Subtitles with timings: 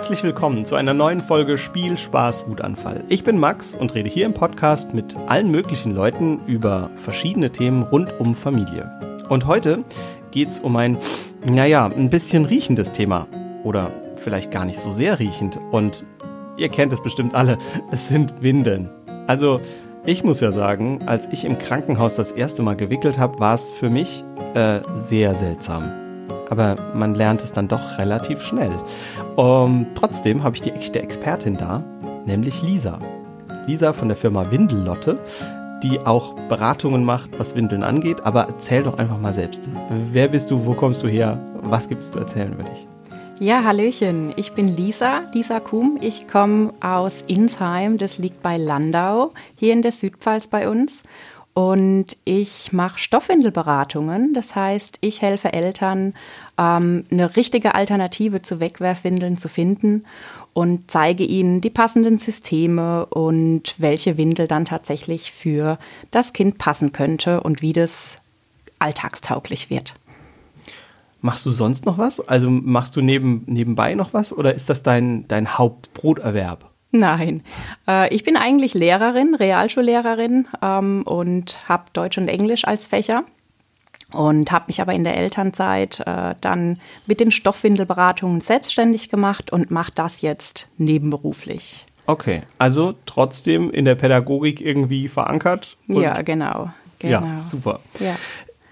[0.00, 3.04] Herzlich willkommen zu einer neuen Folge Spiel, Spaß, Wutanfall.
[3.10, 7.82] Ich bin Max und rede hier im Podcast mit allen möglichen Leuten über verschiedene Themen
[7.82, 8.90] rund um Familie.
[9.28, 9.84] Und heute
[10.30, 10.96] geht es um ein,
[11.44, 13.26] naja, ein bisschen riechendes Thema.
[13.62, 15.58] Oder vielleicht gar nicht so sehr riechend.
[15.70, 16.06] Und
[16.56, 17.58] ihr kennt es bestimmt alle,
[17.92, 18.88] es sind Windeln.
[19.26, 19.60] Also
[20.06, 23.68] ich muss ja sagen, als ich im Krankenhaus das erste Mal gewickelt habe, war es
[23.68, 25.92] für mich äh, sehr seltsam.
[26.48, 28.72] Aber man lernt es dann doch relativ schnell.
[29.40, 31.82] Um, trotzdem habe ich die echte Expertin da,
[32.26, 32.98] nämlich Lisa.
[33.66, 35.18] Lisa von der Firma Windellotte,
[35.82, 38.18] die auch Beratungen macht, was Windeln angeht.
[38.24, 39.66] Aber erzähl doch einfach mal selbst.
[40.12, 40.66] Wer bist du?
[40.66, 41.38] Wo kommst du her?
[41.62, 42.86] Was gibt es zu erzählen über dich?
[43.38, 44.34] Ja, Hallöchen.
[44.36, 45.96] Ich bin Lisa, Lisa Kuhm.
[46.02, 51.02] Ich komme aus Insheim, das liegt bei Landau, hier in der Südpfalz bei uns.
[51.52, 54.34] Und ich mache Stoffwindelberatungen.
[54.34, 56.14] Das heißt, ich helfe Eltern,
[56.56, 60.04] ähm, eine richtige Alternative zu Wegwerfwindeln zu finden
[60.52, 65.78] und zeige ihnen die passenden Systeme und welche Windel dann tatsächlich für
[66.10, 68.16] das Kind passen könnte und wie das
[68.78, 69.94] alltagstauglich wird.
[71.20, 72.20] Machst du sonst noch was?
[72.20, 76.69] Also machst du neben, nebenbei noch was oder ist das dein, dein Hauptbroterwerb?
[76.92, 77.42] Nein,
[77.86, 83.24] äh, ich bin eigentlich Lehrerin, Realschullehrerin ähm, und habe Deutsch und Englisch als Fächer
[84.12, 89.70] und habe mich aber in der Elternzeit äh, dann mit den Stoffwindelberatungen selbstständig gemacht und
[89.70, 91.86] mache das jetzt nebenberuflich.
[92.06, 95.76] Okay, also trotzdem in der Pädagogik irgendwie verankert?
[95.86, 97.22] Ja, genau, genau.
[97.22, 97.80] Ja, super.
[98.00, 98.16] Ja.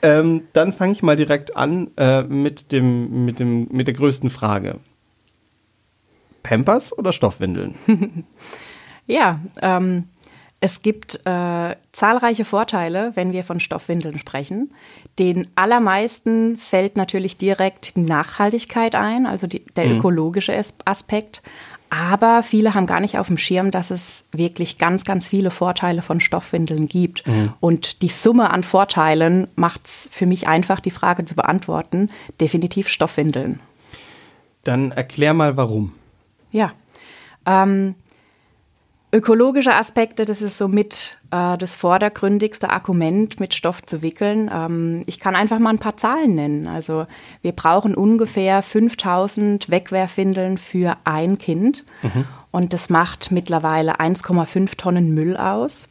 [0.02, 4.30] Ähm, dann fange ich mal direkt an äh, mit, dem, mit, dem, mit der größten
[4.30, 4.78] Frage.
[6.48, 7.74] Pampers oder Stoffwindeln?
[9.06, 10.04] ja, ähm,
[10.60, 14.72] es gibt äh, zahlreiche Vorteile, wenn wir von Stoffwindeln sprechen.
[15.18, 19.98] Den allermeisten fällt natürlich direkt die Nachhaltigkeit ein, also die, der mhm.
[19.98, 21.42] ökologische Aspekt.
[21.90, 26.00] Aber viele haben gar nicht auf dem Schirm, dass es wirklich ganz, ganz viele Vorteile
[26.00, 27.26] von Stoffwindeln gibt.
[27.26, 27.52] Mhm.
[27.60, 32.10] Und die Summe an Vorteilen macht es für mich einfach, die Frage zu beantworten.
[32.40, 33.60] Definitiv Stoffwindeln.
[34.64, 35.92] Dann erklär mal warum.
[36.50, 36.72] Ja.
[37.46, 37.94] Ähm,
[39.12, 44.50] ökologische Aspekte, das ist somit äh, das vordergründigste Argument, mit Stoff zu wickeln.
[44.52, 46.66] Ähm, ich kann einfach mal ein paar Zahlen nennen.
[46.66, 47.06] Also
[47.42, 51.84] wir brauchen ungefähr 5000 Wegwerfwindeln für ein Kind.
[52.02, 52.24] Mhm.
[52.50, 55.88] Und das macht mittlerweile 1,5 Tonnen Müll aus.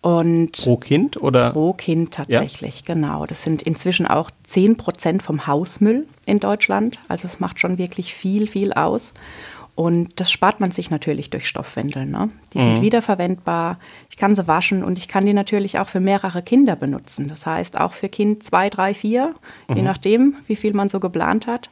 [0.00, 1.50] Und pro Kind oder?
[1.50, 2.94] Pro Kind tatsächlich, ja.
[2.94, 3.24] genau.
[3.24, 6.98] Das sind inzwischen auch 10 Prozent vom Hausmüll in Deutschland.
[7.06, 9.14] Also es macht schon wirklich viel, viel aus.
[9.74, 12.10] Und das spart man sich natürlich durch Stoffwindeln.
[12.10, 12.28] Ne?
[12.52, 12.62] Die mhm.
[12.62, 13.78] sind wiederverwendbar.
[14.10, 17.28] Ich kann sie waschen und ich kann die natürlich auch für mehrere Kinder benutzen.
[17.28, 19.34] Das heißt auch für Kind zwei, drei, vier,
[19.68, 19.76] mhm.
[19.76, 21.70] je nachdem, wie viel man so geplant hat.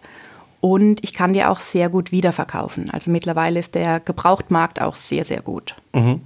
[0.60, 2.90] Und ich kann die auch sehr gut wiederverkaufen.
[2.90, 5.74] Also mittlerweile ist der Gebrauchtmarkt auch sehr, sehr gut.
[5.92, 6.22] Mhm.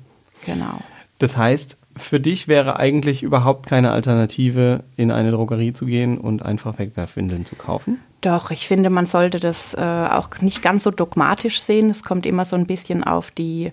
[0.47, 0.79] Genau.
[1.19, 6.45] Das heißt, für dich wäre eigentlich überhaupt keine Alternative, in eine Drogerie zu gehen und
[6.45, 8.01] einfach Wegwerfwindeln zu kaufen?
[8.21, 11.91] Doch, ich finde, man sollte das äh, auch nicht ganz so dogmatisch sehen.
[11.91, 13.71] Es kommt immer so ein bisschen auf die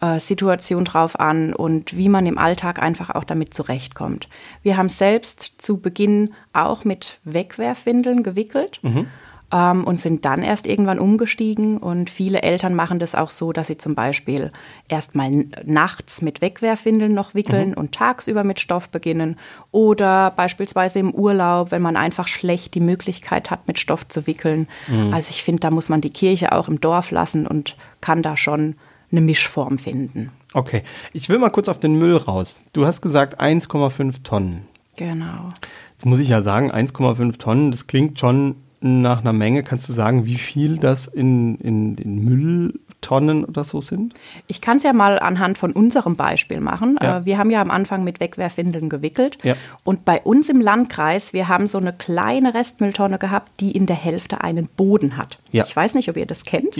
[0.00, 4.28] äh, Situation drauf an und wie man im Alltag einfach auch damit zurechtkommt.
[4.62, 8.80] Wir haben selbst zu Beginn auch mit Wegwerfwindeln gewickelt.
[8.82, 9.06] Mhm
[9.52, 11.78] ähm, und sind dann erst irgendwann umgestiegen.
[11.78, 14.50] Und viele Eltern machen das auch so, dass sie zum Beispiel
[14.88, 17.74] erst mal nachts mit Wegwerfwindeln noch wickeln mhm.
[17.74, 19.36] und tagsüber mit Stoff beginnen.
[19.70, 24.68] Oder beispielsweise im Urlaub, wenn man einfach schlecht die Möglichkeit hat, mit Stoff zu wickeln.
[24.88, 25.12] Mhm.
[25.12, 28.36] Also ich finde, da muss man die Kirche auch im Dorf lassen und kann da
[28.36, 28.74] schon
[29.10, 30.30] eine Mischform finden.
[30.52, 32.60] Okay, ich will mal kurz auf den Müll raus.
[32.72, 34.66] Du hast gesagt 1,5 Tonnen.
[34.96, 35.48] Genau.
[35.92, 39.94] Jetzt muss ich ja sagen, 1,5 Tonnen, das klingt schon nach einer Menge, kannst du
[39.94, 44.12] sagen, wie viel das in, in, in Mülltonnen oder so sind?
[44.46, 46.98] Ich kann es ja mal anhand von unserem Beispiel machen.
[47.00, 47.20] Ja.
[47.20, 49.38] Äh, wir haben ja am Anfang mit Wegwerfwindeln gewickelt.
[49.42, 49.54] Ja.
[49.84, 53.96] Und bei uns im Landkreis, wir haben so eine kleine Restmülltonne gehabt, die in der
[53.96, 55.38] Hälfte einen Boden hat.
[55.50, 55.64] Ja.
[55.64, 56.76] Ich weiß nicht, ob ihr das kennt,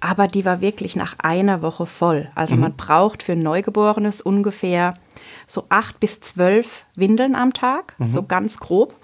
[0.00, 2.28] aber die war wirklich nach einer Woche voll.
[2.34, 2.60] Also mhm.
[2.60, 4.92] man braucht für ein Neugeborenes ungefähr
[5.46, 8.08] so acht bis zwölf Windeln am Tag, mhm.
[8.08, 8.94] so ganz grob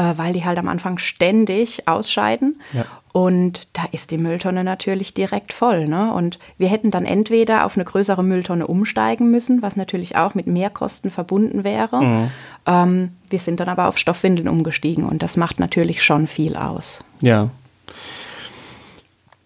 [0.00, 2.60] äh, weil die halt am Anfang ständig ausscheiden.
[2.72, 2.86] Ja.
[3.12, 5.88] Und da ist die Mülltonne natürlich direkt voll.
[5.88, 6.12] Ne?
[6.12, 10.46] Und wir hätten dann entweder auf eine größere Mülltonne umsteigen müssen, was natürlich auch mit
[10.46, 12.00] Mehrkosten verbunden wäre.
[12.00, 12.30] Mhm.
[12.66, 17.04] Ähm, wir sind dann aber auf Stoffwindeln umgestiegen und das macht natürlich schon viel aus.
[17.20, 17.50] Ja.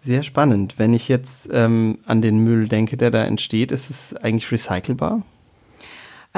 [0.02, 0.74] Sehr spannend.
[0.76, 5.22] Wenn ich jetzt ähm, an den Müll denke, der da entsteht, ist es eigentlich recycelbar?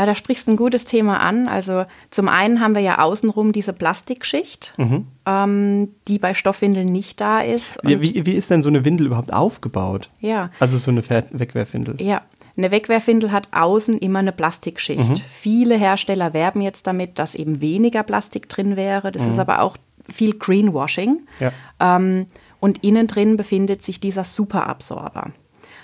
[0.04, 1.48] Da sprichst du ein gutes Thema an.
[1.48, 5.06] Also zum einen haben wir ja außenrum diese Plastikschicht, mhm.
[5.24, 7.78] ähm, die bei Stoffwindeln nicht da ist.
[7.82, 10.10] Wie, wie, wie, ist denn so eine Windel überhaupt aufgebaut?
[10.20, 10.50] Ja.
[10.60, 12.00] Also so eine Wegwerfwindel.
[12.02, 12.22] Ja.
[12.58, 15.10] Eine Wegwerfwindel hat außen immer eine Plastikschicht.
[15.10, 15.20] Mhm.
[15.30, 19.12] Viele Hersteller werben jetzt damit, dass eben weniger Plastik drin wäre.
[19.12, 19.30] Das mhm.
[19.30, 21.22] ist aber auch viel Greenwashing.
[21.40, 21.52] Ja.
[21.80, 22.26] Ähm,
[22.60, 25.32] und innen drin befindet sich dieser Superabsorber.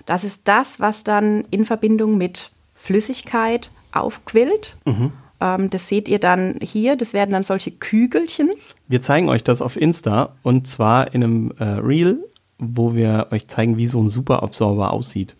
[0.04, 4.76] Das ist das, was dann in Verbindung mit Flüssigkeit aufquillt.
[4.84, 5.12] Mhm.
[5.40, 6.96] Ähm, das seht ihr dann hier.
[6.96, 8.50] Das werden dann solche Kügelchen.
[8.88, 12.18] Wir zeigen euch das auf Insta und zwar in einem äh, Reel,
[12.58, 15.36] wo wir euch zeigen, wie so ein Superabsorber aussieht.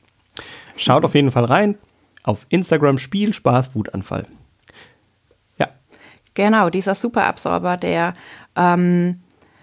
[0.77, 1.79] Schaut auf jeden Fall rein.
[2.25, 4.27] Auf Instagram Spiel, Spaß, Wutanfall.
[5.59, 5.69] Ja.
[6.35, 8.15] Genau, dieser Superabsorber, der
[8.57, 9.22] ähm,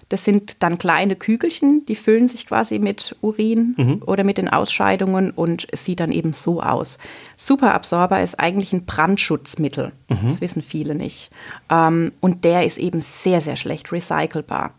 [0.09, 4.03] das sind dann kleine Kügelchen, die füllen sich quasi mit Urin mhm.
[4.05, 6.97] oder mit den Ausscheidungen und es sieht dann eben so aus.
[7.37, 9.91] Superabsorber ist eigentlich ein Brandschutzmittel.
[10.09, 10.17] Mhm.
[10.23, 11.29] Das wissen viele nicht.
[11.69, 14.73] Ähm, und der ist eben sehr, sehr schlecht recycelbar.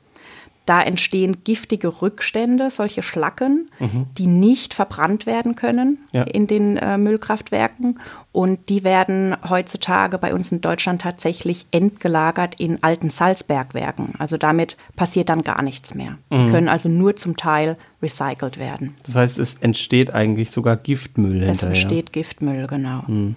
[0.66, 4.06] Da entstehen giftige Rückstände, solche Schlacken, mhm.
[4.18, 6.22] die nicht verbrannt werden können ja.
[6.22, 7.98] in den äh, Müllkraftwerken.
[8.32, 14.12] Und die werden heutzutage bei uns in Deutschland tatsächlich entgelagert in alten Salzbergwerken.
[14.18, 16.18] Also damit passiert dann gar nichts mehr.
[16.30, 16.44] Mhm.
[16.44, 18.94] Die können also nur zum Teil recycelt werden.
[19.04, 21.72] Das heißt, es entsteht eigentlich sogar Giftmüll es hinterher.
[21.72, 23.02] Es entsteht Giftmüll, genau.
[23.08, 23.34] Mhm.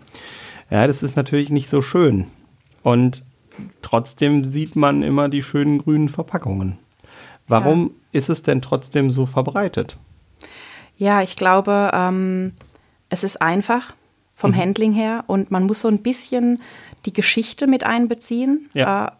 [0.70, 2.26] Ja, das ist natürlich nicht so schön.
[2.84, 3.24] Und
[3.82, 6.78] trotzdem sieht man immer die schönen grünen Verpackungen.
[7.48, 8.20] Warum ja.
[8.20, 9.98] ist es denn trotzdem so verbreitet?
[10.98, 12.54] Ja, ich glaube, ähm,
[13.10, 13.94] es ist einfach
[14.36, 14.58] vom mhm.
[14.58, 16.62] Handling her und man muss so ein bisschen
[17.06, 18.70] die Geschichte mit einbeziehen.
[18.74, 19.08] Ja.
[19.08, 19.12] Äh,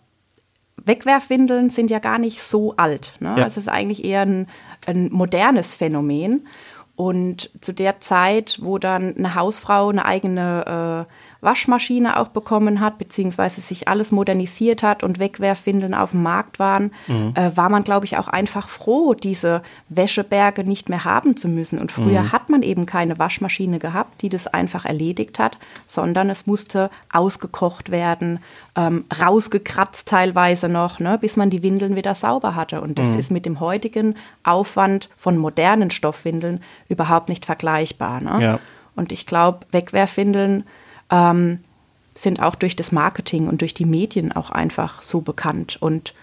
[0.86, 3.14] Wegwerfwindeln sind ja gar nicht so alt.
[3.20, 3.36] Ne?
[3.38, 3.46] Ja.
[3.46, 4.48] Es ist eigentlich eher ein,
[4.86, 6.48] ein modernes Phänomen.
[6.96, 12.98] Und zu der Zeit, wo dann eine Hausfrau eine eigene äh, Waschmaschine auch bekommen hat,
[12.98, 17.34] beziehungsweise sich alles modernisiert hat und Wegwerfwindeln auf dem Markt waren, mhm.
[17.36, 21.80] äh, war man, glaube ich, auch einfach froh, diese Wäscheberge nicht mehr haben zu müssen.
[21.80, 22.32] Und früher mhm.
[22.32, 27.92] hat man eben keine Waschmaschine gehabt, die das einfach erledigt hat, sondern es musste ausgekocht
[27.92, 28.40] werden,
[28.76, 32.82] ähm, rausgekratzt teilweise noch, ne, bis man die Windeln wieder sauber hatte.
[32.82, 33.20] Und das mhm.
[33.20, 38.22] ist mit dem heutigen Aufwand von modernen Stoffwindeln überhaupt nicht vergleichbar.
[38.22, 38.42] Ne?
[38.42, 38.60] Ja.
[38.96, 40.66] Und ich glaube, Wegwerfwindeln
[41.14, 41.60] ähm,
[42.16, 45.78] sind auch durch das Marketing und durch die Medien auch einfach so bekannt.
[45.80, 46.14] Und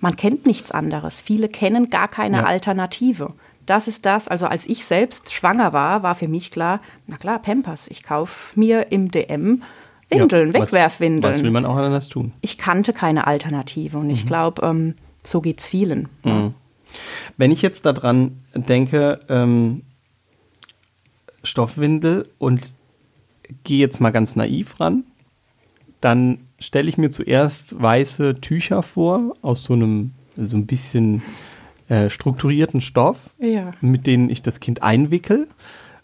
[0.00, 1.20] man kennt nichts anderes.
[1.20, 2.44] Viele kennen gar keine ja.
[2.44, 3.32] Alternative.
[3.66, 7.38] Das ist das, also als ich selbst schwanger war, war für mich klar, na klar,
[7.38, 7.86] Pampers.
[7.88, 9.62] Ich kaufe mir im DM
[10.08, 11.34] Windeln, ja, Wegwerfwindeln.
[11.34, 12.32] Was will man auch anders tun?
[12.40, 14.12] Ich kannte keine Alternative und mhm.
[14.12, 16.08] ich glaube, ähm, so geht es vielen.
[16.24, 16.54] Mhm.
[17.36, 19.82] Wenn ich jetzt daran denke, ähm,
[21.44, 22.72] Stoffwindel und
[23.64, 25.04] gehe jetzt mal ganz naiv ran.
[26.00, 31.22] Dann stelle ich mir zuerst weiße Tücher vor aus so einem so ein bisschen
[31.88, 33.72] äh, strukturierten Stoff, ja.
[33.80, 35.48] mit denen ich das Kind einwickel.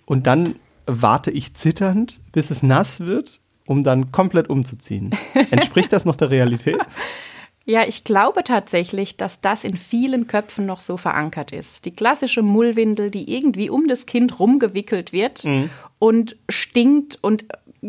[0.06, 0.56] Und dann
[0.87, 5.11] warte ich zitternd, bis es nass wird, um dann komplett umzuziehen.
[5.50, 6.79] Entspricht das noch der Realität?
[7.67, 11.87] Ja, ich glaube tatsächlich, dass das in vielen Köpfen noch so verankert ist.
[11.87, 15.70] Die klassische Mullwindel, die irgendwie um das Kind rumgewickelt wird mhm.
[16.04, 17.46] Und stinkt und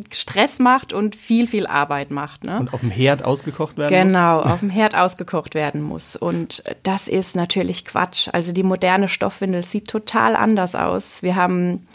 [0.09, 2.45] Stress macht und viel, viel Arbeit macht.
[2.45, 2.61] Ne?
[2.61, 4.43] Und auf dem Herd ausgekocht werden genau, muss?
[4.43, 6.15] Genau, auf dem Herd ausgekocht werden muss.
[6.15, 8.29] Und das ist natürlich Quatsch.
[8.31, 11.23] Also die moderne Stoffwindel sieht total anders aus.
[11.23, 11.85] Wir haben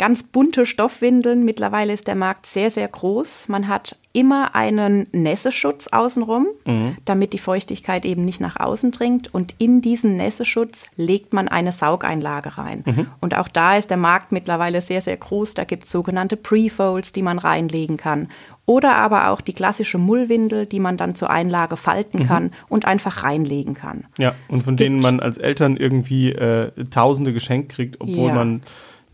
[0.00, 1.44] ganz bunte Stoffwindeln.
[1.44, 3.48] Mittlerweile ist der Markt sehr, sehr groß.
[3.48, 6.96] Man hat immer einen Nässeschutz außenrum, mhm.
[7.04, 9.32] damit die Feuchtigkeit eben nicht nach außen dringt.
[9.34, 12.82] Und in diesen Nässeschutz legt man eine Saugeinlage rein.
[12.86, 13.06] Mhm.
[13.20, 15.52] Und auch da ist der Markt mittlerweile sehr, sehr groß.
[15.52, 18.28] Da gibt es sogenannte Pre-Folds, die man reinlegen kann.
[18.64, 22.26] Oder aber auch die klassische Mullwindel, die man dann zur Einlage falten mhm.
[22.26, 24.06] kann und einfach reinlegen kann.
[24.16, 28.34] Ja, und es von denen man als Eltern irgendwie äh, Tausende geschenkt kriegt, obwohl ja.
[28.34, 28.62] man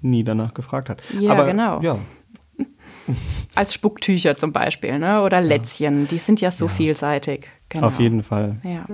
[0.00, 1.02] nie danach gefragt hat.
[1.18, 1.80] Ja, Aber, genau.
[1.80, 1.98] Ja.
[3.54, 5.22] Als Spucktücher zum Beispiel, ne?
[5.22, 6.06] oder Lätzchen, ja.
[6.06, 6.70] die sind ja so ja.
[6.72, 7.48] vielseitig.
[7.68, 7.86] Genau.
[7.86, 8.60] Auf jeden Fall.
[8.62, 8.86] Ja.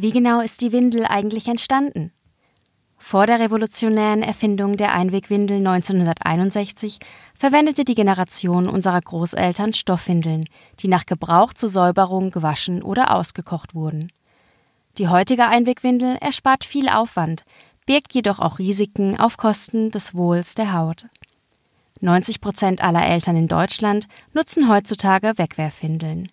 [0.00, 2.12] Wie genau ist die Windel eigentlich entstanden?
[2.98, 6.98] Vor der revolutionären Erfindung der Einwegwindel 1961
[7.38, 10.44] verwendete die Generation unserer Großeltern Stoffwindeln,
[10.80, 14.12] die nach Gebrauch zur Säuberung gewaschen oder ausgekocht wurden.
[14.98, 17.44] Die heutige Einwegwindel erspart viel Aufwand,
[17.86, 21.06] birgt jedoch auch Risiken auf Kosten des Wohls der Haut.
[22.00, 26.28] 90 Prozent aller Eltern in Deutschland nutzen heutzutage Wegwerfwindeln.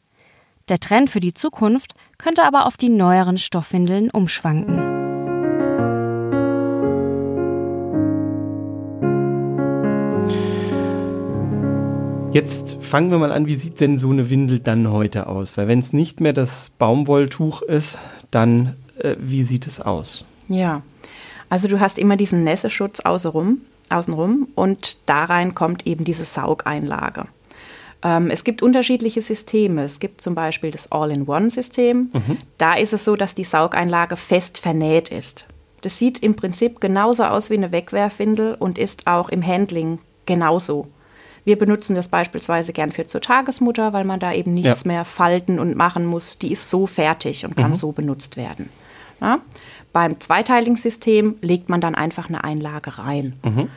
[0.67, 4.94] Der Trend für die Zukunft könnte aber auf die neueren Stoffwindeln umschwanken.
[12.35, 15.55] Jetzt fangen wir mal an, wie sieht denn so eine Windel dann heute aus?
[15.55, 17.97] Weil wenn es nicht mehr das Baumwolltuch ist,
[18.29, 20.25] dann äh, wie sieht es aus?
[20.49, 20.81] Ja,
[21.47, 27.27] also du hast immer diesen Nässeschutz außenrum, außenrum und da rein kommt eben diese Saugeinlage.
[28.03, 29.85] Ähm, es gibt unterschiedliche Systeme.
[29.85, 32.09] Es gibt zum Beispiel das All-in-One-System.
[32.11, 32.37] Mhm.
[32.57, 35.45] Da ist es so, dass die Saugeinlage fest vernäht ist.
[35.83, 40.89] Das sieht im Prinzip genauso aus wie eine Wegwerfwindel und ist auch im Handling genauso.
[41.45, 44.87] Wir benutzen das beispielsweise gern für zur Tagesmutter, weil man da eben nichts ja.
[44.87, 46.39] mehr falten und machen muss.
[46.39, 47.75] Die ist so fertig und kann mhm.
[47.75, 48.69] so benutzt werden.
[49.21, 49.39] Ja?
[49.93, 53.33] Beim zweiteiligen System legt man dann einfach eine Einlage rein.
[53.43, 53.69] Mhm.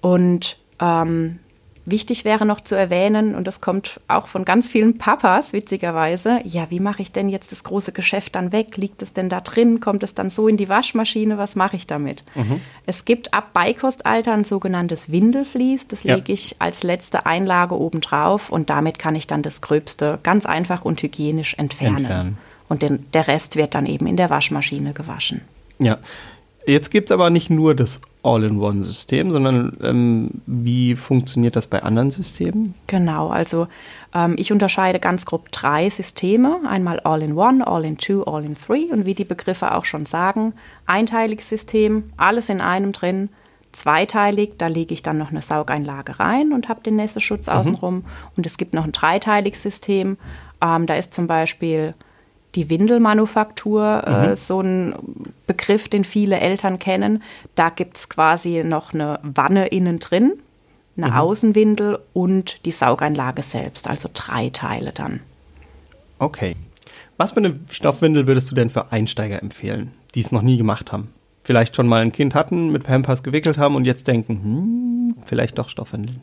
[0.00, 1.38] Und ähm,
[1.86, 6.70] Wichtig wäre noch zu erwähnen, und das kommt auch von ganz vielen Papas, witzigerweise, ja,
[6.70, 8.78] wie mache ich denn jetzt das große Geschäft dann weg?
[8.78, 9.80] Liegt es denn da drin?
[9.80, 11.36] Kommt es dann so in die Waschmaschine?
[11.36, 12.24] Was mache ich damit?
[12.34, 12.62] Mhm.
[12.86, 15.86] Es gibt ab Beikostalter ein sogenanntes Windelflies.
[15.86, 16.14] Das ja.
[16.14, 20.46] lege ich als letzte Einlage oben drauf und damit kann ich dann das Gröbste ganz
[20.46, 21.96] einfach und hygienisch entfernen.
[21.98, 22.38] entfernen.
[22.68, 25.42] Und den, der Rest wird dann eben in der Waschmaschine gewaschen.
[25.78, 25.98] Ja,
[26.66, 32.10] Jetzt gibt es aber nicht nur das All-in-One-System, sondern ähm, wie funktioniert das bei anderen
[32.10, 32.74] Systemen?
[32.86, 33.68] Genau, also
[34.14, 36.60] ähm, ich unterscheide ganz grob drei Systeme.
[36.66, 40.54] Einmal All-in-One, All-in-Two, All-in-Three und wie die Begriffe auch schon sagen,
[40.86, 43.28] einteiliges System, alles in einem drin.
[43.72, 47.52] Zweiteilig, da lege ich dann noch eine Saugeinlage rein und habe den Nässeschutz mhm.
[47.52, 48.04] außenrum.
[48.36, 50.16] Und es gibt noch ein dreiteiliges System.
[50.62, 51.94] Ähm, da ist zum Beispiel
[52.54, 54.32] die Windelmanufaktur, äh, mhm.
[54.32, 54.94] äh, so ein
[55.46, 57.22] Begriff, den viele Eltern kennen.
[57.54, 60.32] Da gibt es quasi noch eine Wanne innen drin,
[60.96, 61.12] eine mhm.
[61.12, 65.20] Außenwindel und die Saugeinlage selbst, also drei Teile dann.
[66.18, 66.56] Okay.
[67.16, 70.90] Was für eine Stoffwindel würdest du denn für Einsteiger empfehlen, die es noch nie gemacht
[70.90, 71.08] haben?
[71.42, 75.58] Vielleicht schon mal ein Kind hatten, mit Pampers gewickelt haben und jetzt denken, hm, vielleicht
[75.58, 76.22] doch Stoffwindeln.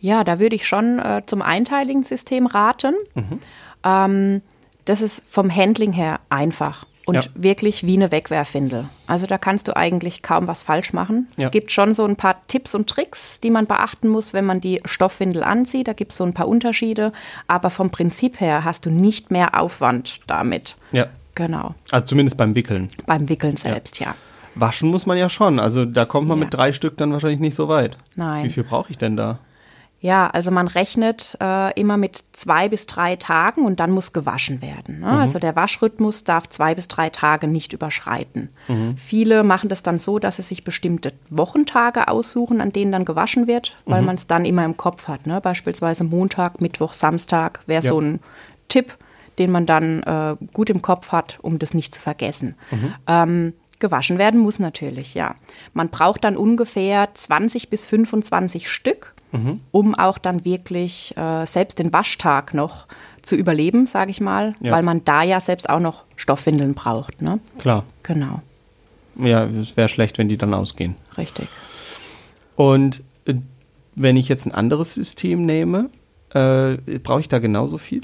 [0.00, 2.94] Ja, da würde ich schon äh, zum einteiligen System raten.
[3.14, 3.40] Mhm.
[3.84, 4.42] Ähm,
[4.86, 7.22] das ist vom Handling her einfach und ja.
[7.34, 8.86] wirklich wie eine Wegwerfwindel.
[9.06, 11.28] Also da kannst du eigentlich kaum was falsch machen.
[11.36, 11.46] Ja.
[11.46, 14.60] Es gibt schon so ein paar Tipps und Tricks, die man beachten muss, wenn man
[14.60, 15.86] die Stoffwindel anzieht.
[15.86, 17.12] Da gibt es so ein paar Unterschiede.
[17.46, 20.76] Aber vom Prinzip her hast du nicht mehr Aufwand damit.
[20.90, 21.06] Ja.
[21.36, 21.74] Genau.
[21.90, 22.88] Also zumindest beim Wickeln.
[23.06, 24.06] Beim Wickeln selbst, ja.
[24.06, 24.14] ja.
[24.56, 25.60] Waschen muss man ja schon.
[25.60, 27.98] Also da kommt man mit drei Stück dann wahrscheinlich nicht so weit.
[28.16, 28.44] Nein.
[28.44, 29.38] Wie viel brauche ich denn da?
[30.00, 34.60] Ja, also man rechnet äh, immer mit zwei bis drei Tagen und dann muss gewaschen
[34.60, 35.00] werden.
[35.00, 35.06] Ne?
[35.06, 35.18] Mhm.
[35.18, 38.50] Also der Waschrhythmus darf zwei bis drei Tage nicht überschreiten.
[38.68, 38.96] Mhm.
[38.98, 43.46] Viele machen das dann so, dass sie sich bestimmte Wochentage aussuchen, an denen dann gewaschen
[43.46, 44.06] wird, weil mhm.
[44.06, 45.26] man es dann immer im Kopf hat.
[45.26, 45.40] Ne?
[45.40, 47.90] Beispielsweise Montag, Mittwoch, Samstag wäre ja.
[47.90, 48.20] so ein
[48.68, 48.98] Tipp,
[49.38, 52.54] den man dann äh, gut im Kopf hat, um das nicht zu vergessen.
[52.70, 52.94] Mhm.
[53.06, 55.34] Ähm, gewaschen werden muss natürlich, ja.
[55.74, 59.60] Man braucht dann ungefähr 20 bis 25 Stück mhm.
[59.70, 62.86] um auch dann wirklich äh, selbst den Waschtag noch
[63.22, 64.72] zu überleben, sage ich mal, ja.
[64.72, 67.22] weil man da ja selbst auch noch Stoffwindeln braucht.
[67.22, 67.40] Ne?
[67.58, 67.84] Klar.
[68.04, 68.42] Genau.
[69.16, 70.94] Ja, es wäre schlecht, wenn die dann ausgehen.
[71.16, 71.48] Richtig.
[72.54, 73.34] Und äh,
[73.94, 75.90] wenn ich jetzt ein anderes System nehme,
[76.30, 78.02] äh, brauche ich da genauso viel?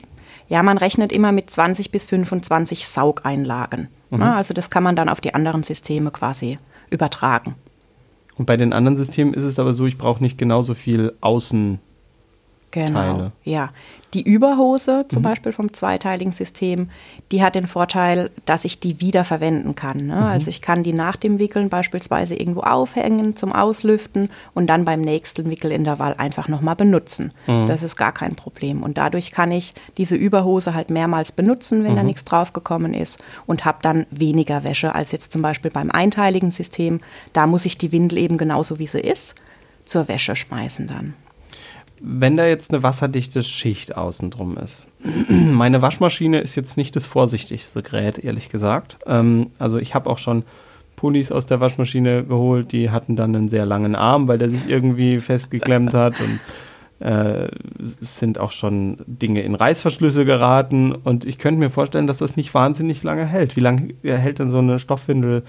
[0.48, 3.88] Ja, man rechnet immer mit 20 bis 25 Saugeinlagen.
[4.10, 4.18] Mhm.
[4.18, 4.34] Ne?
[4.34, 6.58] Also das kann man dann auf die anderen Systeme quasi
[6.90, 7.54] übertragen.
[8.42, 11.78] Und bei den anderen Systemen ist es aber so, ich brauche nicht genauso viel Außen.
[12.72, 13.32] Genau, Teile.
[13.44, 13.70] ja.
[14.14, 15.24] Die Überhose zum mhm.
[15.24, 16.90] Beispiel vom zweiteiligen System,
[17.30, 20.06] die hat den Vorteil, dass ich die wiederverwenden kann.
[20.06, 20.16] Ne?
[20.16, 20.22] Mhm.
[20.22, 25.00] Also ich kann die nach dem Wickeln beispielsweise irgendwo aufhängen zum Auslüften und dann beim
[25.00, 27.32] nächsten Wickelintervall einfach nochmal benutzen.
[27.46, 27.66] Mhm.
[27.68, 28.82] Das ist gar kein Problem.
[28.82, 32.08] Und dadurch kann ich diese Überhose halt mehrmals benutzen, wenn da mhm.
[32.08, 37.00] nichts draufgekommen ist und habe dann weniger Wäsche als jetzt zum Beispiel beim einteiligen System.
[37.32, 39.34] Da muss ich die Windel eben genauso wie sie ist
[39.84, 41.14] zur Wäsche schmeißen dann
[42.02, 44.88] wenn da jetzt eine wasserdichte Schicht außen drum ist.
[45.28, 48.99] Meine Waschmaschine ist jetzt nicht das vorsichtigste Gerät, ehrlich gesagt.
[49.06, 50.42] Ähm, also ich habe auch schon
[50.97, 54.68] Pullis aus der Waschmaschine geholt, die hatten dann einen sehr langen Arm, weil der sich
[54.68, 57.49] irgendwie festgeklemmt hat und äh,
[58.00, 62.52] sind auch schon Dinge in Reißverschlüsse geraten und ich könnte mir vorstellen, dass das nicht
[62.52, 63.56] wahnsinnig lange hält.
[63.56, 65.44] Wie lange hält denn so eine Stoffwindel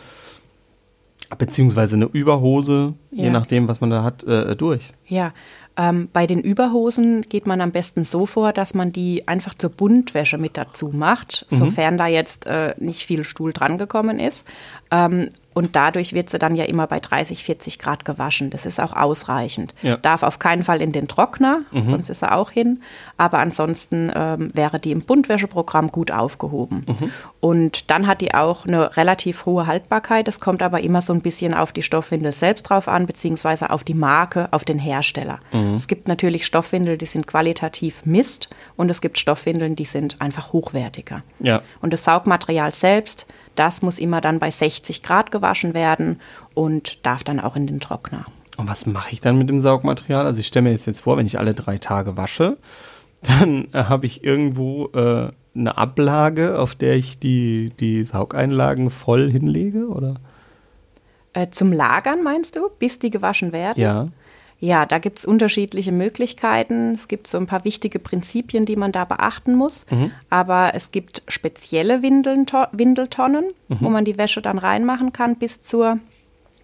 [1.38, 3.25] beziehungsweise eine Überhose, ja.
[3.25, 4.89] je nachdem, was man da hat, äh, durch?
[5.07, 5.33] Ja,
[5.75, 9.71] Ähm, bei den Überhosen geht man am besten so vor, dass man die einfach zur
[9.71, 11.55] Buntwäsche mit dazu macht, mhm.
[11.55, 14.47] sofern da jetzt äh, nicht viel Stuhl dran gekommen ist.
[14.93, 18.50] Ähm, und dadurch wird sie dann ja immer bei 30, 40 Grad gewaschen.
[18.50, 19.73] Das ist auch ausreichend.
[19.81, 19.97] Ja.
[19.97, 21.85] Darf auf keinen Fall in den Trockner, mhm.
[21.85, 22.81] sonst ist er auch hin.
[23.17, 26.85] Aber ansonsten ähm, wäre die im Buntwäscheprogramm gut aufgehoben.
[26.88, 27.12] Mhm.
[27.39, 30.27] Und dann hat die auch eine relativ hohe Haltbarkeit.
[30.27, 33.83] Das kommt aber immer so ein bisschen auf die Stoffwindel selbst drauf an, beziehungsweise auf
[33.83, 35.39] die Marke, auf den Hersteller.
[35.51, 35.75] Mhm.
[35.75, 40.51] Es gibt natürlich Stoffwindeln, die sind qualitativ Mist und es gibt Stoffwindeln, die sind einfach
[40.51, 41.21] hochwertiger.
[41.39, 41.62] Ja.
[41.81, 46.19] Und das Saugmaterial selbst, das muss immer dann bei 60 Grad gewaschen werden
[46.53, 48.25] und darf dann auch in den Trockner.
[48.57, 50.25] Und was mache ich dann mit dem Saugmaterial?
[50.25, 52.57] Also ich stelle mir jetzt, jetzt vor, wenn ich alle drei Tage wasche,
[53.24, 59.29] dann äh, habe ich irgendwo äh, eine Ablage, auf der ich die, die Saugeinlagen voll
[59.31, 60.15] hinlege, oder?
[61.33, 63.79] Äh, zum Lagern meinst du, bis die gewaschen werden?
[63.79, 64.07] Ja.
[64.63, 66.93] Ja, da gibt es unterschiedliche Möglichkeiten.
[66.93, 69.86] Es gibt so ein paar wichtige Prinzipien, die man da beachten muss.
[69.91, 70.12] Mhm.
[70.29, 73.77] Aber es gibt spezielle Windeln, Windeltonnen, mhm.
[73.82, 76.00] wo man die Wäsche dann reinmachen kann bis, zur,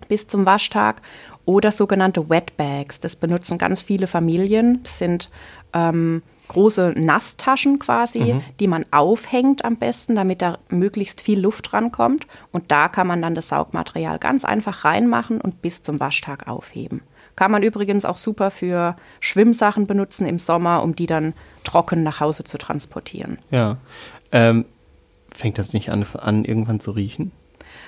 [0.07, 1.01] bis zum Waschtag.
[1.43, 3.01] Oder sogenannte Wetbags.
[3.01, 4.81] Das benutzen ganz viele Familien.
[4.83, 5.29] Das sind
[5.73, 8.41] ähm, große Nasstaschen quasi, mhm.
[8.61, 12.27] die man aufhängt am besten, damit da möglichst viel Luft rankommt.
[12.53, 17.01] Und da kann man dann das Saugmaterial ganz einfach reinmachen und bis zum Waschtag aufheben.
[17.39, 22.19] Kann man übrigens auch super für Schwimmsachen benutzen im Sommer, um die dann trocken nach
[22.19, 23.39] Hause zu transportieren.
[23.49, 23.77] Ja.
[24.33, 24.65] Ähm,
[25.31, 27.31] fängt das nicht an, an, irgendwann zu riechen?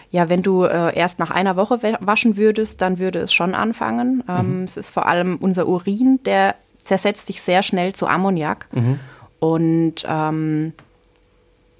[0.09, 4.23] Ja, wenn du äh, erst nach einer Woche waschen würdest, dann würde es schon anfangen.
[4.29, 4.63] Ähm, mhm.
[4.63, 6.55] Es ist vor allem unser Urin, der
[6.85, 8.69] zersetzt sich sehr schnell zu Ammoniak.
[8.71, 8.99] Mhm.
[9.39, 10.71] Und ähm,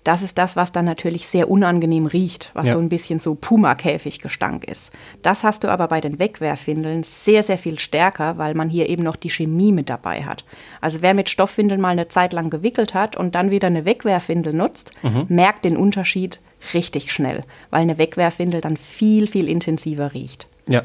[0.03, 2.73] das ist das, was dann natürlich sehr unangenehm riecht, was ja.
[2.73, 4.91] so ein bisschen so Puma-Käfiggestank ist.
[5.21, 9.03] Das hast du aber bei den Wegwerfwindeln sehr, sehr viel stärker, weil man hier eben
[9.03, 10.43] noch die Chemie mit dabei hat.
[10.81, 14.53] Also wer mit Stoffwindeln mal eine Zeit lang gewickelt hat und dann wieder eine Wegwerfwindel
[14.53, 15.25] nutzt, mhm.
[15.29, 16.39] merkt den Unterschied
[16.73, 20.47] richtig schnell, weil eine Wegwerfwindel dann viel, viel intensiver riecht.
[20.67, 20.83] Ja.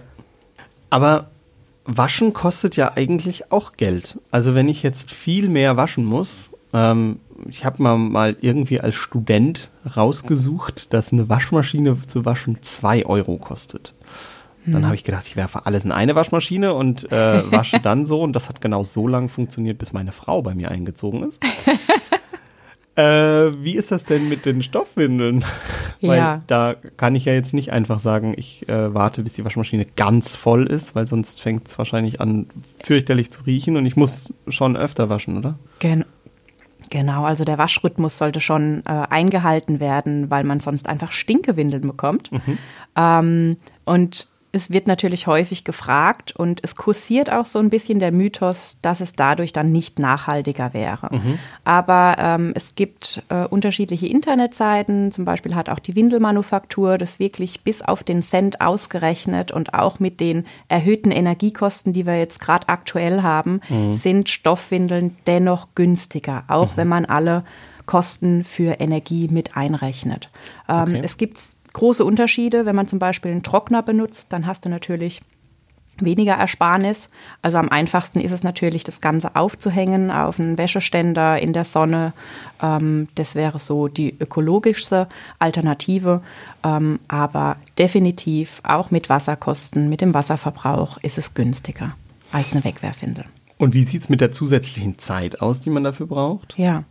[0.91, 1.31] Aber
[1.87, 4.19] Waschen kostet ja eigentlich auch Geld.
[4.31, 8.95] Also wenn ich jetzt viel mehr waschen muss, ähm, ich habe mal, mal irgendwie als
[8.95, 13.95] Student rausgesucht, dass eine Waschmaschine zu waschen 2 Euro kostet.
[14.67, 14.87] Dann hm.
[14.87, 18.21] habe ich gedacht, ich werfe alles in eine Waschmaschine und äh, wasche dann so.
[18.23, 21.41] Und das hat genau so lange funktioniert, bis meine Frau bei mir eingezogen ist.
[22.97, 23.03] äh,
[23.63, 25.45] wie ist das denn mit den Stoffwindeln?
[26.01, 26.43] Weil ja.
[26.49, 30.35] da kann ich ja jetzt nicht einfach sagen, ich äh, warte, bis die Waschmaschine ganz
[30.35, 32.49] voll ist, weil sonst fängt es wahrscheinlich an,
[32.85, 35.55] fürchterlich zu riechen und ich muss schon öfter waschen, oder?
[35.79, 36.05] Genau.
[36.97, 42.33] Genau, also der Waschrhythmus sollte schon äh, eingehalten werden, weil man sonst einfach Stinkewindeln bekommt.
[42.33, 42.59] Mhm.
[42.97, 48.11] Ähm, und es wird natürlich häufig gefragt und es kursiert auch so ein bisschen der
[48.11, 51.15] Mythos, dass es dadurch dann nicht nachhaltiger wäre.
[51.15, 51.39] Mhm.
[51.65, 57.63] Aber ähm, es gibt äh, unterschiedliche Internetseiten, zum Beispiel hat auch die Windelmanufaktur das wirklich
[57.65, 62.69] bis auf den Cent ausgerechnet und auch mit den erhöhten Energiekosten, die wir jetzt gerade
[62.69, 63.93] aktuell haben, mhm.
[63.93, 66.77] sind Stoffwindeln dennoch günstiger, auch mhm.
[66.77, 67.45] wenn man alle
[67.85, 70.31] Kosten für Energie mit einrechnet.
[70.69, 71.03] Ähm, okay.
[71.05, 71.39] Es gibt
[71.77, 72.67] große Unterschiede.
[72.67, 75.21] Wenn man zum Beispiel einen Trockner benutzt, dann hast du natürlich
[75.99, 77.11] weniger Ersparnis.
[77.43, 82.13] Also am einfachsten ist es natürlich, das Ganze aufzuhängen auf einen Wäscheständer in der Sonne.
[82.63, 85.07] Ähm, das wäre so die ökologischste
[85.39, 86.23] Alternative.
[86.65, 91.95] Ähm, aber definitiv auch mit Wasserkosten, mit dem Wasserverbrauch ist es günstiger
[92.33, 93.25] als eine Wegwerfwindel.
[93.59, 96.59] Und wie sieht es mit der zusätzlichen Zeit aus, die man dafür braucht?
[96.59, 96.85] Ja.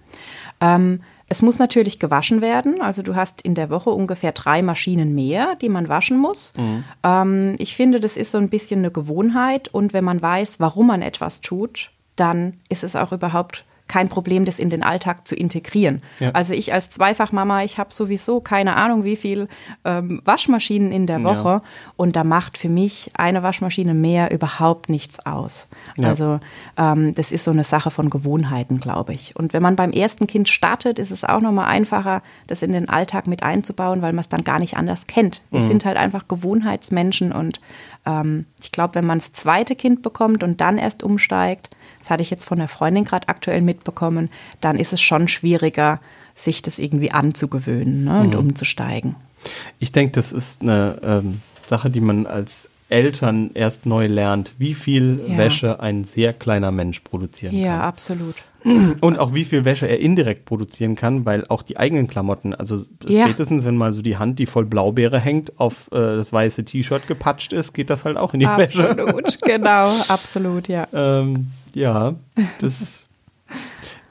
[0.61, 2.81] Ähm, es muss natürlich gewaschen werden.
[2.81, 6.53] Also du hast in der Woche ungefähr drei Maschinen mehr, die man waschen muss.
[6.55, 6.83] Mhm.
[7.03, 9.67] Ähm, ich finde, das ist so ein bisschen eine Gewohnheit.
[9.73, 14.45] Und wenn man weiß, warum man etwas tut, dann ist es auch überhaupt kein Problem,
[14.45, 16.01] das in den Alltag zu integrieren.
[16.19, 16.31] Ja.
[16.31, 19.47] Also ich als Zweifachmama, ich habe sowieso keine Ahnung, wie viel
[19.83, 21.61] ähm, Waschmaschinen in der Woche ja.
[21.95, 25.67] und da macht für mich eine Waschmaschine mehr überhaupt nichts aus.
[25.97, 26.09] Ja.
[26.09, 26.39] Also
[26.77, 29.35] ähm, das ist so eine Sache von Gewohnheiten, glaube ich.
[29.35, 32.89] Und wenn man beim ersten Kind startet, ist es auch nochmal einfacher, das in den
[32.89, 35.41] Alltag mit einzubauen, weil man es dann gar nicht anders kennt.
[35.51, 35.67] Wir mhm.
[35.67, 37.59] sind halt einfach Gewohnheitsmenschen und
[38.05, 41.69] ähm, ich glaube, wenn man das zweite Kind bekommt und dann erst umsteigt,
[41.99, 44.29] das hatte ich jetzt von der Freundin gerade aktuell mitbekommen,
[44.61, 45.99] dann ist es schon schwieriger,
[46.35, 48.39] sich das irgendwie anzugewöhnen ne, und mhm.
[48.39, 49.15] umzusteigen.
[49.79, 54.73] Ich denke, das ist eine ähm, Sache, die man als Eltern erst neu lernt, wie
[54.73, 55.37] viel ja.
[55.37, 57.79] Wäsche ein sehr kleiner Mensch produzieren ja, kann.
[57.79, 58.35] Ja, absolut.
[58.65, 62.83] Und auch wie viel Wäsche er indirekt produzieren kann, weil auch die eigenen Klamotten, also
[63.07, 63.25] ja.
[63.25, 67.05] spätestens, wenn mal so die Hand, die voll Blaubeere hängt, auf äh, das weiße T-Shirt
[67.07, 69.03] gepatscht ist, geht das halt auch in die absolut, Wäsche.
[69.03, 70.87] Absolut, genau, absolut, ja.
[70.93, 72.15] ähm, ja,
[72.59, 73.01] das.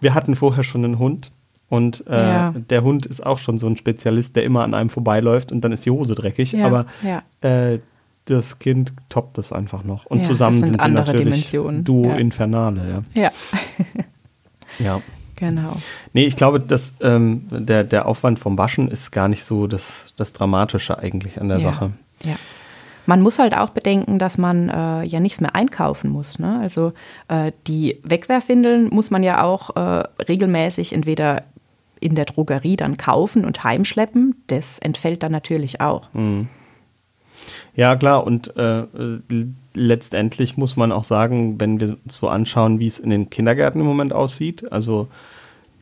[0.04, 1.32] wir hatten vorher schon einen Hund.
[1.68, 2.54] Und äh, ja.
[2.54, 5.72] der Hund ist auch schon so ein Spezialist, der immer an einem vorbeiläuft und dann
[5.72, 6.52] ist die Hose dreckig.
[6.52, 6.86] Ja, Aber
[7.40, 7.78] äh,
[8.26, 10.06] das Kind toppt das einfach noch.
[10.06, 11.82] Und zusammen sind, sind sie natürlich Dimensionen.
[11.82, 13.04] Duo Infernale.
[13.14, 13.22] Ja.
[13.22, 13.32] Ja.
[14.78, 15.00] Ja.
[15.36, 15.74] Genau.
[16.12, 20.14] Nee, ich glaube, dass ähm, der, der Aufwand vom Waschen ist gar nicht so das,
[20.16, 21.72] das Dramatische eigentlich an der ja.
[21.72, 21.90] Sache.
[22.22, 22.36] Ja.
[23.06, 26.38] Man muss halt auch bedenken, dass man äh, ja nichts mehr einkaufen muss.
[26.38, 26.58] Ne?
[26.60, 26.92] Also
[27.28, 31.42] äh, die Wegwerfwindeln muss man ja auch äh, regelmäßig entweder
[32.00, 34.42] in der Drogerie dann kaufen und heimschleppen.
[34.46, 36.08] Das entfällt dann natürlich auch.
[36.12, 36.48] Mhm.
[37.76, 38.24] Ja, klar.
[38.24, 38.84] Und äh,
[39.74, 43.80] letztendlich muss man auch sagen, wenn wir uns so anschauen, wie es in den Kindergärten
[43.80, 45.08] im Moment aussieht, also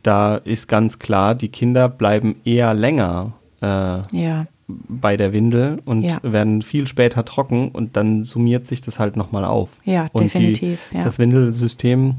[0.02, 3.32] da ist ganz klar, die Kinder bleiben eher länger
[3.62, 3.66] äh,
[4.10, 4.46] ja.
[4.88, 6.18] Bei der Windel und ja.
[6.22, 9.70] werden viel später trocken und dann summiert sich das halt nochmal auf.
[9.84, 10.80] Ja, und definitiv.
[10.90, 11.04] Die, ja.
[11.04, 12.14] Das Windelsystem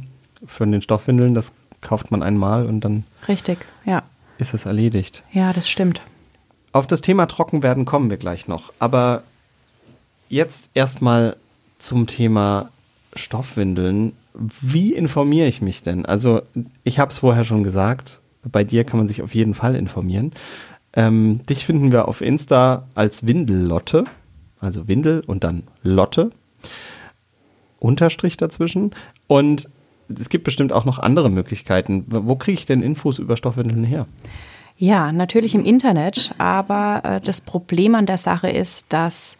[0.46, 4.04] für den Stoffwindeln, das kauft man einmal und dann Richtig, ja.
[4.38, 5.24] ist es erledigt.
[5.32, 6.02] Ja, das stimmt.
[6.72, 8.74] Auf das Thema Trockenwerden kommen wir gleich noch.
[8.80, 9.24] Aber
[10.30, 11.36] jetzt erstmal
[11.78, 12.70] zum Thema
[13.16, 14.14] Stoffwindeln.
[14.34, 16.06] Wie informiere ich mich denn?
[16.06, 16.42] Also
[16.84, 20.34] ich habe es vorher schon gesagt, bei dir kann man sich auf jeden Fall informieren.
[20.96, 24.06] Ähm, dich finden wir auf Insta als Windellotte,
[24.60, 26.32] also Windel und dann Lotte,
[27.80, 28.92] Unterstrich dazwischen.
[29.28, 29.70] Und
[30.10, 32.06] es gibt bestimmt auch noch andere Möglichkeiten.
[32.08, 34.06] Wo kriege ich denn Infos über Stoffwindeln her?
[34.78, 39.38] Ja, natürlich im Internet, aber äh, das Problem an der Sache ist, dass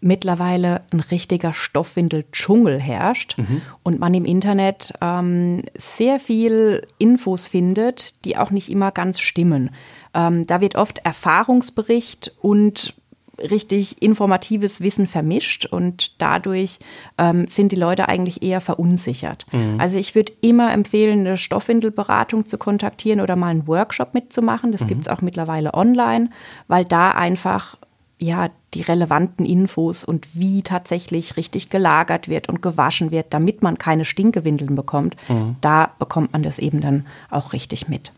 [0.00, 3.60] mittlerweile ein richtiger Stoffwindel-Dschungel herrscht mhm.
[3.82, 9.70] und man im Internet ähm, sehr viel Infos findet, die auch nicht immer ganz stimmen.
[10.14, 12.94] Ähm, da wird oft Erfahrungsbericht und
[13.40, 16.78] richtig informatives Wissen vermischt und dadurch
[17.18, 19.46] ähm, sind die Leute eigentlich eher verunsichert.
[19.52, 19.80] Mhm.
[19.80, 24.72] Also ich würde immer empfehlen, eine Stoffwindelberatung zu kontaktieren oder mal einen Workshop mitzumachen.
[24.72, 24.88] Das mhm.
[24.88, 26.30] gibt es auch mittlerweile online,
[26.68, 27.76] weil da einfach
[28.18, 33.78] ja die relevanten Infos und wie tatsächlich richtig gelagert wird und gewaschen wird, damit man
[33.78, 35.56] keine Stinkewindeln bekommt, mhm.
[35.60, 38.12] da bekommt man das eben dann auch richtig mit.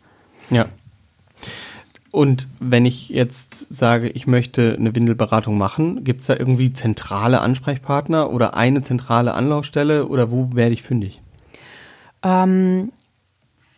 [0.51, 0.67] Ja.
[2.13, 7.41] Und wenn ich jetzt sage, ich möchte eine Windelberatung machen, gibt es da irgendwie zentrale
[7.41, 11.23] Ansprechpartner oder eine zentrale Anlaufstelle oder wo werde ich fündig?
[12.23, 12.93] Ähm,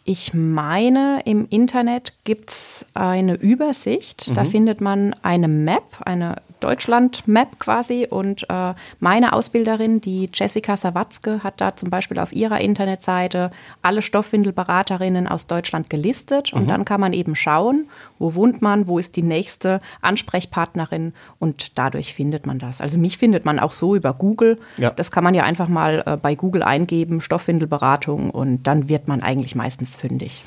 [0.03, 4.29] ich meine, im Internet gibt es eine Übersicht.
[4.29, 4.35] Mhm.
[4.35, 8.07] Da findet man eine Map, eine Deutschland-Map quasi.
[8.09, 13.51] Und äh, meine Ausbilderin, die Jessica Sawatzke, hat da zum Beispiel auf ihrer Internetseite
[13.83, 16.53] alle Stoffwindelberaterinnen aus Deutschland gelistet.
[16.53, 16.69] Und mhm.
[16.69, 17.88] dann kann man eben schauen,
[18.19, 21.12] wo wohnt man, wo ist die nächste Ansprechpartnerin.
[21.38, 22.81] Und dadurch findet man das.
[22.81, 24.59] Also mich findet man auch so über Google.
[24.77, 24.90] Ja.
[24.90, 28.31] Das kann man ja einfach mal äh, bei Google eingeben, Stoffwindelberatung.
[28.31, 30.43] Und dann wird man eigentlich meistens fündig.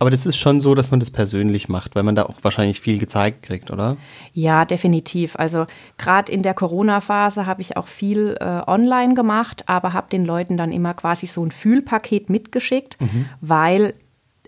[0.00, 2.80] Aber das ist schon so, dass man das persönlich macht, weil man da auch wahrscheinlich
[2.80, 3.98] viel gezeigt kriegt, oder?
[4.32, 5.36] Ja, definitiv.
[5.36, 5.66] Also
[5.98, 10.56] gerade in der Corona-Phase habe ich auch viel äh, online gemacht, aber habe den Leuten
[10.56, 13.26] dann immer quasi so ein Fühlpaket mitgeschickt, mhm.
[13.42, 13.92] weil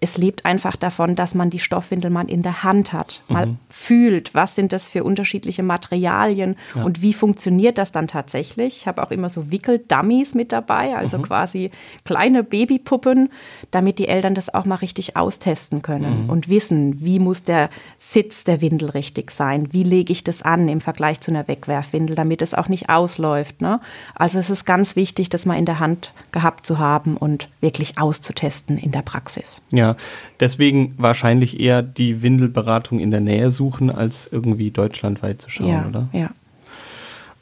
[0.02, 3.58] es lebt einfach davon, dass man die Stoffwindel mal in der Hand hat, mal mhm.
[3.70, 6.82] fühlt, was sind das für unterschiedliche Materialien ja.
[6.82, 8.78] und wie funktioniert das dann tatsächlich.
[8.78, 11.22] Ich habe auch immer so Wickel-Dummies mit dabei, also mhm.
[11.22, 11.70] quasi
[12.04, 13.30] kleine Babypuppen,
[13.70, 16.30] damit die Eltern das auch mal richtig austesten können mhm.
[16.30, 20.68] und wissen, wie muss der Sitz der Windel richtig sein, wie lege ich das an
[20.68, 23.60] im Vergleich zu einer Wegwerfwindel, damit es auch nicht ausläuft.
[23.60, 23.78] Ne?
[24.16, 27.98] Also es ist ganz wichtig, das mal in der Hand gehabt zu haben und wirklich
[27.98, 29.62] auszutesten in der Praxis.
[29.70, 29.91] Ja,
[30.40, 35.86] deswegen wahrscheinlich eher die Windelberatung in der Nähe suchen, als irgendwie deutschlandweit zu schauen, ja,
[35.88, 36.08] oder?
[36.12, 36.30] Ja.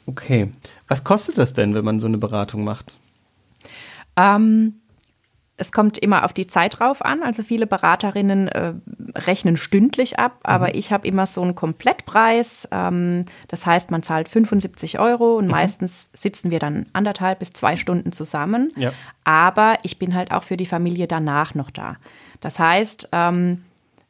[0.05, 0.49] Okay.
[0.87, 2.97] Was kostet das denn, wenn man so eine Beratung macht?
[4.17, 4.81] Ähm,
[5.61, 7.21] es kommt immer auf die Zeit drauf an.
[7.21, 8.73] Also viele Beraterinnen äh,
[9.15, 10.73] rechnen stündlich ab, aber mhm.
[10.73, 12.67] ich habe immer so einen Komplettpreis.
[12.71, 15.51] Ähm, das heißt, man zahlt 75 Euro und mhm.
[15.51, 18.71] meistens sitzen wir dann anderthalb bis zwei Stunden zusammen.
[18.75, 18.91] Ja.
[19.23, 21.97] Aber ich bin halt auch für die Familie danach noch da.
[22.41, 23.63] Das heißt, ähm,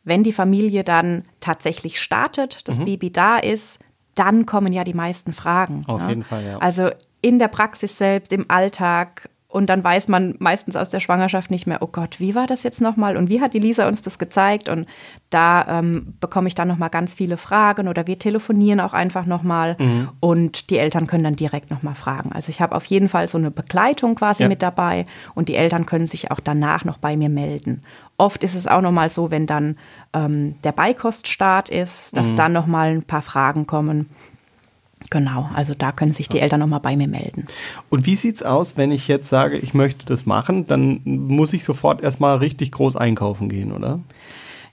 [0.04, 2.86] wenn die Familie dann tatsächlich startet, das mhm.
[2.86, 3.80] Baby da ist,
[4.16, 5.84] dann kommen ja die meisten Fragen.
[5.88, 6.10] Auf ne?
[6.10, 6.58] jeden Fall, ja.
[6.58, 6.90] Also
[7.22, 11.68] in der Praxis selbst, im Alltag und dann weiß man meistens aus der Schwangerschaft nicht
[11.68, 14.18] mehr, oh Gott, wie war das jetzt nochmal und wie hat die Lisa uns das
[14.18, 14.70] gezeigt?
[14.70, 14.88] Und
[15.30, 19.76] da ähm, bekomme ich dann nochmal ganz viele Fragen oder wir telefonieren auch einfach nochmal
[19.78, 20.10] mhm.
[20.22, 22.32] und die Eltern können dann direkt nochmal fragen.
[22.32, 24.50] Also ich habe auf jeden Fall so eine Begleitung quasi ja.
[24.50, 27.84] mit dabei und die Eltern können sich auch danach noch bei mir melden.
[28.22, 29.78] Oft ist es auch nochmal so, wenn dann
[30.14, 32.36] ähm, der Beikoststart ist, dass mhm.
[32.36, 34.12] dann nochmal ein paar Fragen kommen.
[35.10, 37.48] Genau, also da können sich die Eltern nochmal bei mir melden.
[37.90, 41.52] Und wie sieht es aus, wenn ich jetzt sage, ich möchte das machen, dann muss
[41.54, 44.00] ich sofort erstmal richtig groß einkaufen gehen, oder?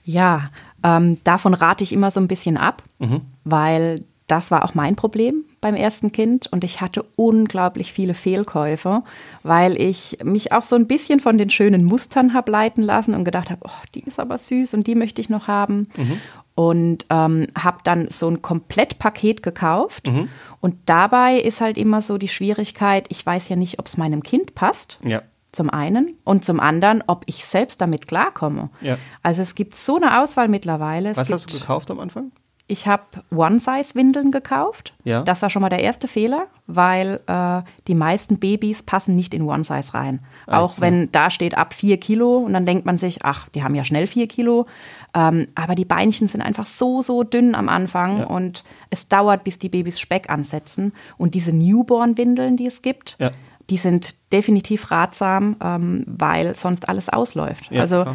[0.03, 0.51] Ja,
[0.83, 3.21] ähm, davon rate ich immer so ein bisschen ab, mhm.
[3.45, 9.03] weil das war auch mein Problem beim ersten Kind und ich hatte unglaublich viele Fehlkäufe,
[9.43, 13.25] weil ich mich auch so ein bisschen von den schönen Mustern habe leiten lassen und
[13.25, 15.87] gedacht habe, oh, die ist aber süß und die möchte ich noch haben.
[15.97, 16.19] Mhm
[16.59, 20.07] und ähm, habe dann so ein Komplettpaket gekauft.
[20.07, 20.27] Mhm.
[20.59, 24.23] Und dabei ist halt immer so die Schwierigkeit, ich weiß ja nicht, ob es meinem
[24.23, 24.99] Kind passt.
[25.01, 25.21] Ja.
[25.53, 28.71] Zum einen und zum anderen, ob ich selbst damit klarkomme.
[28.81, 28.97] Ja.
[29.23, 31.11] Also es gibt so eine Auswahl mittlerweile.
[31.11, 32.33] Es Was hast du gekauft am Anfang?
[32.71, 33.03] Ich habe
[33.35, 34.93] One-Size-Windeln gekauft.
[35.03, 35.23] Ja.
[35.23, 39.41] Das war schon mal der erste Fehler, weil äh, die meisten Babys passen nicht in
[39.41, 40.19] One-Size rein.
[40.45, 43.63] Ah, Auch wenn da steht ab vier Kilo und dann denkt man sich, ach, die
[43.63, 44.67] haben ja schnell vier Kilo.
[45.15, 48.25] Ähm, aber die Beinchen sind einfach so, so dünn am Anfang ja.
[48.25, 50.93] und es dauert, bis die Babys Speck ansetzen.
[51.17, 53.31] Und diese Newborn-Windeln, die es gibt, ja.
[53.71, 57.71] die sind definitiv ratsam, ähm, weil sonst alles ausläuft.
[57.71, 58.05] Ja, also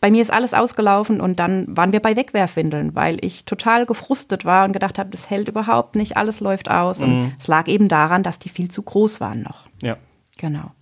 [0.00, 4.44] bei mir ist alles ausgelaufen und dann waren wir bei Wegwerfwindeln, weil ich total gefrustet
[4.46, 7.00] war und gedacht habe, das hält überhaupt nicht, alles läuft aus.
[7.00, 7.06] Mhm.
[7.06, 9.66] Und es lag eben daran, dass die viel zu groß waren noch.
[9.82, 9.96] Ja.
[10.38, 10.72] Genau.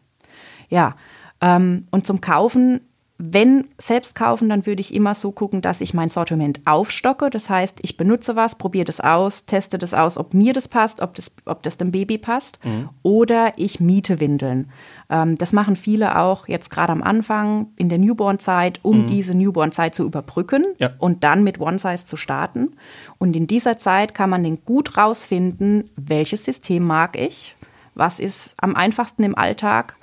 [0.69, 0.95] Ja.
[1.41, 2.81] Ähm, und zum Kaufen
[3.21, 7.31] wenn selbst kaufen, dann würde ich immer so gucken, dass ich mein Sortiment aufstocke.
[7.31, 11.03] Das heißt, ich benutze was, probiere das aus, teste das aus, ob mir das passt,
[11.03, 12.65] ob das, ob das dem Baby passt.
[12.65, 12.91] Mhm.
[13.03, 14.71] Oder ich miete Windeln.
[15.11, 19.07] Ähm, das machen viele auch jetzt gerade am Anfang in der Newborn-Zeit, um mhm.
[19.09, 20.93] diese Newborn-Zeit zu überbrücken ja.
[20.99, 22.77] und dann mit One Size zu starten.
[23.19, 27.57] Und in dieser Zeit kann man dann gut rausfinden, welches System mag ich,
[27.95, 29.98] was ist am einfachsten im Alltag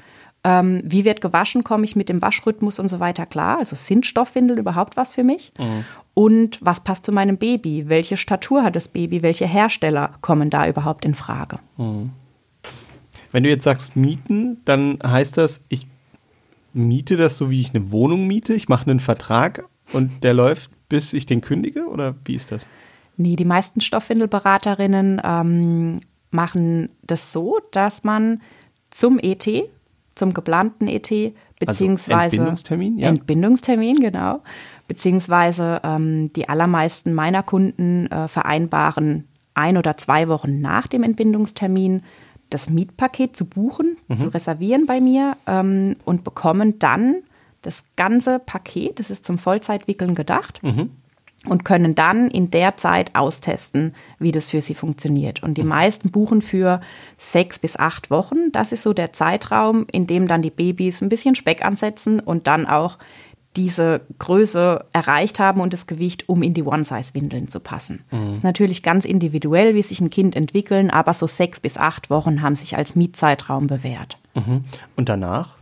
[0.46, 3.58] ähm, wie wird gewaschen, komme ich mit dem Waschrhythmus und so weiter klar.
[3.58, 5.52] Also sind Stoffwindeln überhaupt was für mich?
[5.58, 5.86] Mhm.
[6.14, 7.90] Und was passt zu meinem Baby?
[7.90, 9.24] Welche Statur hat das Baby?
[9.24, 11.58] Welche Hersteller kommen da überhaupt in Frage?
[11.78, 12.12] Mhm.
[13.32, 15.88] Wenn du jetzt sagst mieten, dann heißt das, ich
[16.74, 18.54] miete das so, wie ich eine Wohnung miete.
[18.54, 21.88] Ich mache einen Vertrag und der läuft, bis ich den kündige?
[21.88, 22.68] Oder wie ist das?
[23.18, 28.42] Nee, die meisten Stoffwindelberaterinnen ähm, machen das so, dass man
[28.92, 29.48] zum ET,
[30.16, 33.10] zum geplanten ET, also beziehungsweise also Entbindungstermin, ja.
[33.10, 34.42] Entbindungstermin, genau.
[34.88, 42.04] Beziehungsweise ähm, die allermeisten meiner Kunden äh, vereinbaren ein oder zwei Wochen nach dem Entbindungstermin
[42.50, 44.18] das Mietpaket zu buchen, mhm.
[44.18, 47.18] zu reservieren bei mir ähm, und bekommen dann
[47.62, 50.62] das ganze Paket, das ist zum Vollzeitwickeln gedacht.
[50.62, 50.92] Mhm
[51.48, 55.44] und können dann in der Zeit austesten, wie das für sie funktioniert.
[55.44, 55.70] Und die mhm.
[55.70, 56.80] meisten buchen für
[57.18, 58.52] sechs bis acht Wochen.
[58.52, 62.48] Das ist so der Zeitraum, in dem dann die Babys ein bisschen Speck ansetzen und
[62.48, 62.98] dann auch
[63.56, 68.04] diese Größe erreicht haben und das Gewicht, um in die One-Size-Windeln zu passen.
[68.12, 68.26] Mhm.
[68.28, 72.10] Das ist natürlich ganz individuell, wie sich ein Kind entwickeln, aber so sechs bis acht
[72.10, 74.18] Wochen haben sich als Mietzeitraum bewährt.
[74.34, 74.66] Mhm.
[74.96, 75.56] Und danach?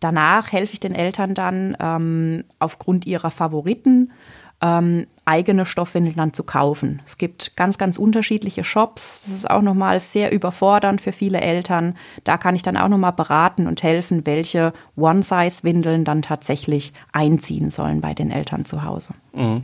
[0.00, 4.12] Danach helfe ich den Eltern dann ähm, aufgrund ihrer Favoriten
[4.60, 7.02] ähm, eigene Stoffwindeln dann zu kaufen.
[7.04, 9.24] Es gibt ganz, ganz unterschiedliche Shops.
[9.26, 11.94] Das ist auch nochmal sehr überfordernd für viele Eltern.
[12.24, 18.00] Da kann ich dann auch nochmal beraten und helfen, welche One-Size-Windeln dann tatsächlich einziehen sollen
[18.00, 19.10] bei den Eltern zu Hause.
[19.34, 19.62] Mhm.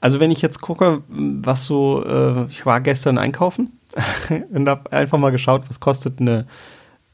[0.00, 3.80] Also wenn ich jetzt gucke, was so, äh, ich war gestern einkaufen
[4.52, 6.46] und habe einfach mal geschaut, was kostet eine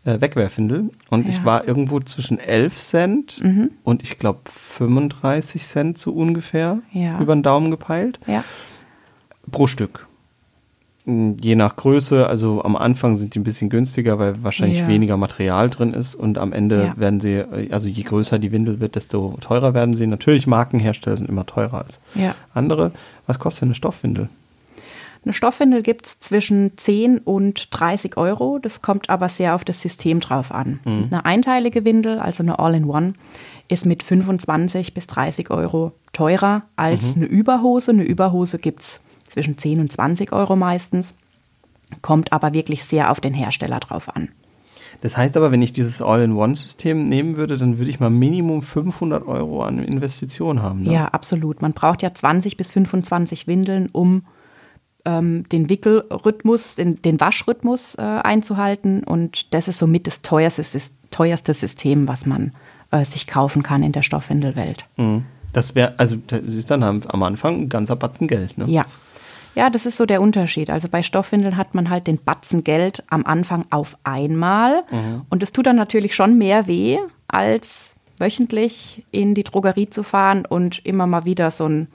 [0.05, 0.91] äh, Wegwerfwindel.
[1.11, 1.31] Und ja.
[1.31, 3.71] ich war irgendwo zwischen 11 Cent mhm.
[3.85, 7.21] und ich glaube 35 Cent so ungefähr ja.
[7.21, 8.19] über den Daumen gepeilt.
[8.27, 8.45] Ja.
[9.51, 10.07] Pro Stück.
[11.05, 15.17] Hm, je nach Größe, also am Anfang sind die ein bisschen günstiger, weil wahrscheinlich weniger
[15.17, 19.37] Material drin ist und am Ende werden sie, also je größer die Windel wird, desto
[19.41, 20.07] teurer werden sie.
[20.07, 22.01] Natürlich, Markenhersteller sind immer teurer als
[22.55, 22.93] andere.
[23.27, 24.29] Was kostet eine Stoffwindel?
[25.25, 28.59] Eine Stoffwindel gibt es zwischen 10 und 30 Euro.
[28.59, 30.81] Das kommt aber sehr auf das System drauf an.
[30.85, 31.09] Mhm.
[31.11, 33.15] Eine einteilige Windel, also eine All-in-One,
[33.69, 37.23] ist mit 25 bis 30 Euro teurer als mhm.
[37.23, 37.93] eine Überhose.
[37.93, 41.15] Eine Überhose gibt es zwischen 10 und 20 Euro meistens.
[42.01, 44.29] Kommt aber wirklich sehr auf den Hersteller drauf an.
[45.03, 49.27] Das heißt aber, wenn ich dieses All-in-One-System nehmen würde, dann würde ich mal Minimum 500
[49.27, 50.83] Euro an Investitionen haben.
[50.83, 50.93] Ne?
[50.93, 51.61] Ja, absolut.
[51.61, 54.23] Man braucht ja 20 bis 25 Windeln, um
[55.05, 59.05] ähm, den Wickelrhythmus, den, den Waschrhythmus äh, einzuhalten.
[59.05, 62.53] Und das ist somit das teuerste, das teuerste System, was man
[62.91, 64.87] äh, sich kaufen kann in der Stoffwindelwelt.
[64.97, 65.25] Mhm.
[65.53, 68.65] Das wäre, also das ist dann am Anfang ein ganzer Batzen Geld, ne?
[68.69, 68.85] Ja.
[69.55, 70.71] Ja, das ist so der Unterschied.
[70.71, 74.85] Also bei Stoffwindeln hat man halt den Batzen Geld am Anfang auf einmal.
[74.91, 75.27] Mhm.
[75.29, 80.47] Und es tut dann natürlich schon mehr weh, als wöchentlich in die Drogerie zu fahren
[80.47, 81.89] und immer mal wieder so ein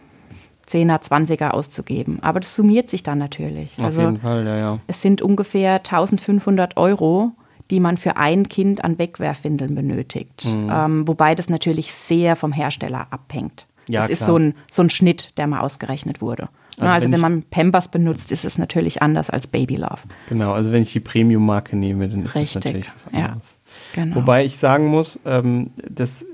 [0.67, 2.19] 10er, 20er auszugeben.
[2.21, 3.77] Aber das summiert sich dann natürlich.
[3.80, 4.77] Auf also jeden Fall, ja, ja.
[4.88, 7.32] Es sind ungefähr 1500 Euro,
[7.71, 10.45] die man für ein Kind an Wegwerfwindeln benötigt.
[10.45, 10.71] Mhm.
[10.71, 13.65] Ähm, wobei das natürlich sehr vom Hersteller abhängt.
[13.88, 14.19] Ja, das klar.
[14.19, 16.49] ist so ein, so ein Schnitt, der mal ausgerechnet wurde.
[16.77, 20.01] Also, also wenn, wenn man Pampers benutzt, ist es natürlich anders als Baby Love.
[20.30, 23.56] Genau, also wenn ich die Premium-Marke nehme, dann ist Richtig, das natürlich was anderes.
[23.95, 24.15] Ja, genau.
[24.17, 26.25] Wobei ich sagen muss, ähm, dass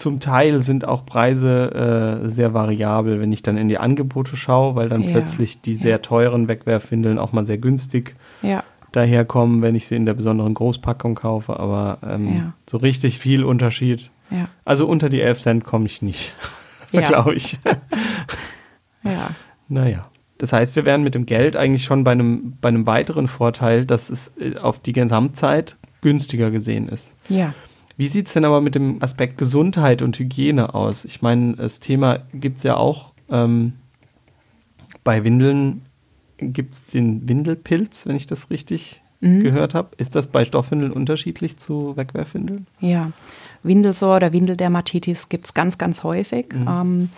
[0.00, 4.74] zum Teil sind auch Preise äh, sehr variabel, wenn ich dann in die Angebote schaue,
[4.74, 5.98] weil dann ja, plötzlich die sehr ja.
[5.98, 8.64] teuren Wegwerfwindeln auch mal sehr günstig ja.
[8.92, 11.60] daherkommen, wenn ich sie in der besonderen Großpackung kaufe.
[11.60, 14.10] Aber ähm, so richtig viel Unterschied.
[14.64, 16.34] Also unter die 11 Cent komme ich nicht,
[16.92, 17.58] glaube ich.
[19.02, 19.30] Ja.
[19.68, 20.02] Naja.
[20.36, 23.86] Das heißt, wir wären mit dem Geld eigentlich schon bei einem, bei einem weiteren Vorteil,
[23.86, 27.10] dass es äh, auf die Gesamtzeit günstiger gesehen ist.
[27.30, 27.54] Ja.
[28.00, 31.04] Wie sieht es denn aber mit dem Aspekt Gesundheit und Hygiene aus?
[31.04, 33.74] Ich meine, das Thema gibt es ja auch ähm,
[35.04, 35.82] bei Windeln,
[36.38, 39.42] gibt es den Windelpilz, wenn ich das richtig mhm.
[39.42, 39.90] gehört habe.
[39.98, 42.66] Ist das bei Stoffwindeln unterschiedlich zu Wegwerfwindeln?
[42.78, 43.12] Ja,
[43.64, 46.54] Windelsor oder Windeldermatitis gibt es ganz, ganz häufig.
[46.54, 46.68] Mhm.
[46.68, 47.08] Ähm,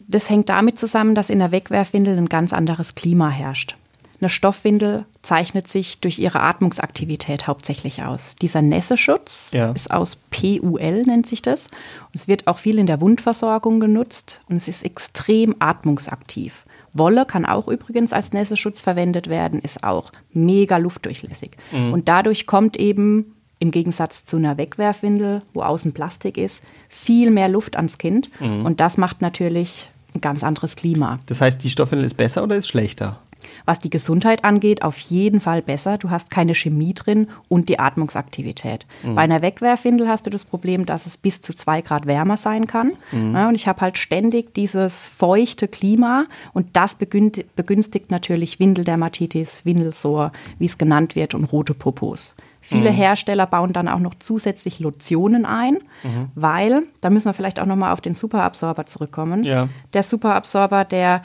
[0.00, 3.78] das hängt damit zusammen, dass in der Wegwerfwindel ein ganz anderes Klima herrscht.
[4.20, 8.34] Eine Stoffwindel zeichnet sich durch ihre Atmungsaktivität hauptsächlich aus.
[8.40, 9.70] Dieser Nässeschutz ja.
[9.72, 11.66] ist aus PUL, nennt sich das.
[11.66, 16.64] Und es wird auch viel in der Wundversorgung genutzt und es ist extrem atmungsaktiv.
[16.92, 21.52] Wolle kann auch übrigens als Nässeschutz verwendet werden, ist auch mega luftdurchlässig.
[21.70, 21.92] Mhm.
[21.92, 27.48] Und dadurch kommt eben im Gegensatz zu einer Wegwerfwindel, wo außen Plastik ist, viel mehr
[27.48, 28.28] Luft ans Kind.
[28.40, 28.66] Mhm.
[28.66, 31.20] Und das macht natürlich ein ganz anderes Klima.
[31.26, 33.20] Das heißt, die Stoffwindel ist besser oder ist schlechter?
[33.64, 35.98] Was die Gesundheit angeht, auf jeden Fall besser.
[35.98, 38.86] Du hast keine Chemie drin und die Atmungsaktivität.
[39.02, 39.14] Mhm.
[39.14, 42.66] Bei einer Wegwerfwindel hast du das Problem, dass es bis zu zwei Grad wärmer sein
[42.66, 42.92] kann.
[43.10, 43.34] Mhm.
[43.34, 50.32] Ja, und ich habe halt ständig dieses feuchte Klima und das begünstigt natürlich Windeldermatitis, Windelsor,
[50.58, 52.34] wie es genannt wird, und rote Popos.
[52.64, 52.94] Viele mhm.
[52.94, 56.28] Hersteller bauen dann auch noch zusätzlich Lotionen ein, mhm.
[56.36, 59.42] weil, da müssen wir vielleicht auch nochmal auf den Superabsorber zurückkommen.
[59.42, 59.68] Ja.
[59.94, 61.22] Der Superabsorber, der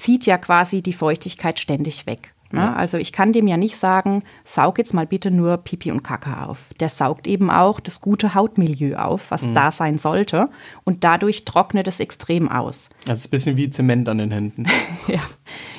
[0.00, 2.34] zieht ja quasi die Feuchtigkeit ständig weg.
[2.52, 2.60] Ne?
[2.60, 2.72] Ja.
[2.74, 6.48] Also ich kann dem ja nicht sagen, saug jetzt mal bitte nur Pipi und Kacke
[6.48, 6.70] auf.
[6.80, 9.54] Der saugt eben auch das gute Hautmilieu auf, was mhm.
[9.54, 10.48] da sein sollte.
[10.82, 12.90] Und dadurch trocknet es extrem aus.
[13.06, 14.66] Also ein bisschen wie Zement an den Händen.
[15.06, 15.20] ja.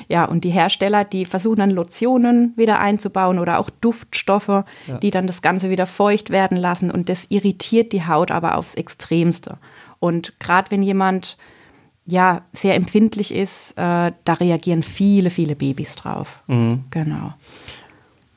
[0.08, 4.64] ja, und die Hersteller, die versuchen dann Lotionen wieder einzubauen oder auch Duftstoffe, ja.
[5.02, 6.90] die dann das Ganze wieder feucht werden lassen.
[6.90, 9.58] Und das irritiert die Haut aber aufs Extremste.
[9.98, 11.36] Und gerade wenn jemand
[12.06, 16.42] ja sehr empfindlich ist, äh, da reagieren viele, viele Babys drauf.
[16.46, 16.84] Mhm.
[16.90, 17.34] Genau.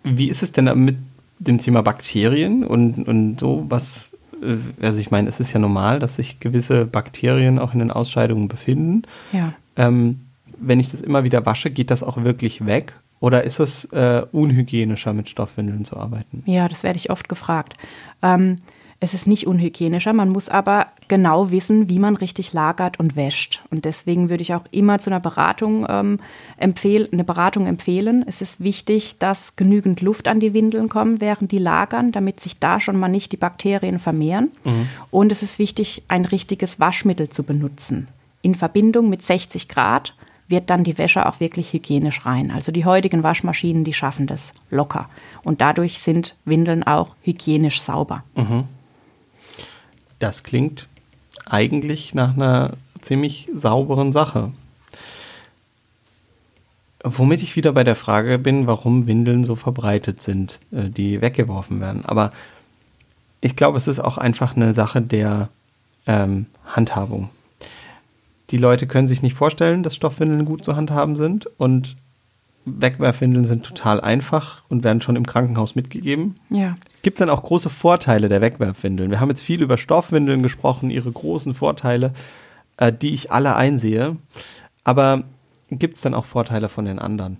[0.03, 0.97] Wie ist es denn mit
[1.39, 3.65] dem Thema Bakterien und, und so?
[3.69, 7.79] Was, äh, also ich meine, es ist ja normal, dass sich gewisse Bakterien auch in
[7.79, 9.03] den Ausscheidungen befinden.
[9.31, 9.53] Ja.
[9.75, 10.21] Ähm,
[10.57, 12.93] wenn ich das immer wieder wasche, geht das auch wirklich weg?
[13.19, 16.43] Oder ist es äh, unhygienischer, mit Stoffwindeln zu arbeiten?
[16.45, 17.75] Ja, das werde ich oft gefragt.
[18.21, 18.59] Ähm,
[19.05, 23.63] es ist nicht unhygienischer, man muss aber genau wissen, wie man richtig lagert und wäscht.
[23.69, 26.19] Und deswegen würde ich auch immer zu einer Beratung ähm,
[26.57, 28.25] empfehlen, eine Beratung empfehlen.
[28.27, 32.57] Es ist wichtig, dass genügend Luft an die Windeln kommt, während die lagern, damit sich
[32.57, 34.51] da schon mal nicht die Bakterien vermehren.
[34.65, 34.89] Mhm.
[35.11, 38.07] Und es ist wichtig, ein richtiges Waschmittel zu benutzen.
[38.41, 40.15] In Verbindung mit 60 Grad
[40.47, 42.49] wird dann die Wäsche auch wirklich hygienisch rein.
[42.49, 45.09] Also die heutigen Waschmaschinen, die schaffen das locker.
[45.43, 48.23] Und dadurch sind Windeln auch hygienisch sauber.
[48.35, 48.65] Mhm.
[50.25, 50.87] Das klingt
[51.45, 54.51] eigentlich nach einer ziemlich sauberen Sache.
[57.03, 61.79] Womit ich wieder bei der Frage bin, warum Windeln so verbreitet sind, äh, die weggeworfen
[61.79, 62.03] werden.
[62.07, 62.31] Aber
[63.39, 65.49] ich glaube, es ist auch einfach eine Sache der
[66.07, 67.29] ähm, Handhabung.
[68.49, 71.97] Die Leute können sich nicht vorstellen, dass Stoffwindeln gut zu handhaben sind und
[72.65, 76.35] Wegwerfwindeln sind total einfach und werden schon im Krankenhaus mitgegeben.
[76.49, 76.77] Ja.
[77.03, 79.11] Gibt es dann auch große Vorteile der Wegwerfwindeln?
[79.11, 82.13] Wir haben jetzt viel über Stoffwindeln gesprochen, ihre großen Vorteile,
[82.77, 84.17] äh, die ich alle einsehe.
[84.83, 85.23] Aber
[85.69, 87.37] gibt es dann auch Vorteile von den anderen?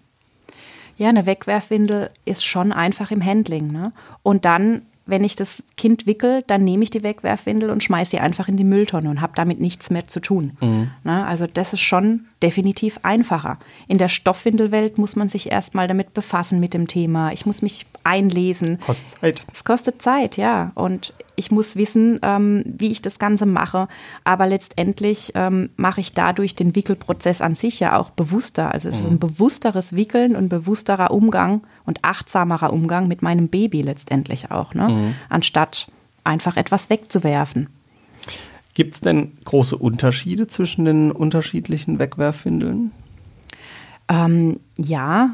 [0.97, 3.71] Ja, eine Wegwerfwindel ist schon einfach im Handling.
[3.71, 3.91] Ne?
[4.23, 8.19] Und dann wenn ich das Kind wickel, dann nehme ich die Wegwerfwindel und schmeiße sie
[8.19, 10.57] einfach in die Mülltonne und habe damit nichts mehr zu tun.
[10.61, 10.89] Mhm.
[11.03, 13.57] Na, also das ist schon definitiv einfacher.
[13.87, 17.31] In der Stoffwindelwelt muss man sich erstmal damit befassen mit dem Thema.
[17.31, 18.79] Ich muss mich einlesen.
[18.85, 19.41] Kostet Zeit.
[19.51, 20.71] Es kostet Zeit, ja.
[20.75, 23.87] Und ich muss wissen, ähm, wie ich das Ganze mache.
[24.23, 28.71] Aber letztendlich ähm, mache ich dadurch den Wickelprozess an sich ja auch bewusster.
[28.71, 29.01] Also es mhm.
[29.01, 34.75] ist ein bewussteres Wickeln und bewussterer Umgang und achtsamerer Umgang mit meinem Baby letztendlich auch,
[34.75, 34.87] ne?
[34.87, 35.15] Mhm.
[35.29, 35.87] anstatt
[36.23, 37.69] einfach etwas wegzuwerfen.
[38.75, 42.91] Gibt es denn große Unterschiede zwischen den unterschiedlichen Wegwerfwindeln?
[44.09, 45.31] Ähm, ja,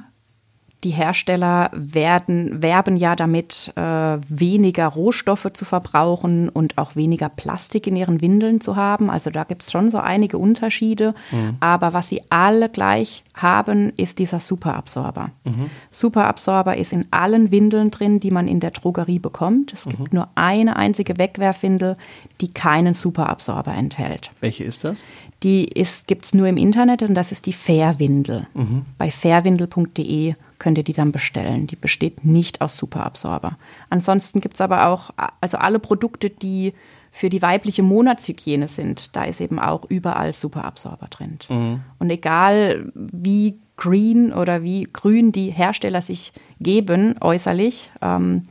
[0.84, 3.82] die Hersteller werden, werben ja damit, äh,
[4.27, 9.09] weniger Rohstoffe zu verbrauchen und auch weniger Plastik in ihren Windeln zu haben.
[9.09, 11.13] Also da gibt es schon so einige Unterschiede.
[11.32, 11.57] Mhm.
[11.59, 15.29] Aber was sie alle gleich haben, ist dieser Superabsorber.
[15.43, 15.69] Mhm.
[15.91, 19.73] Superabsorber ist in allen Windeln drin, die man in der Drogerie bekommt.
[19.73, 19.91] Es mhm.
[19.91, 21.95] gibt nur eine einzige Wegwerfwindel,
[22.41, 24.32] die keinen Superabsorber enthält.
[24.39, 24.97] Welche ist das?
[25.44, 25.72] Die
[26.06, 28.48] gibt es nur im Internet und das ist die Fairwindel.
[28.54, 28.86] Mhm.
[28.98, 31.66] Bei fairwindel.de könnt ihr die dann bestellen.
[31.66, 33.58] Die besteht nicht aus Superabsorber.
[33.89, 36.74] Ansonsten gibt es aber auch, also alle Produkte, die
[37.12, 41.39] für die weibliche Monatshygiene sind, da ist eben auch überall Superabsorber drin.
[41.50, 41.82] Mhm.
[42.00, 48.44] Und egal wie green oder wie grün die Hersteller sich geben äußerlich, ähm,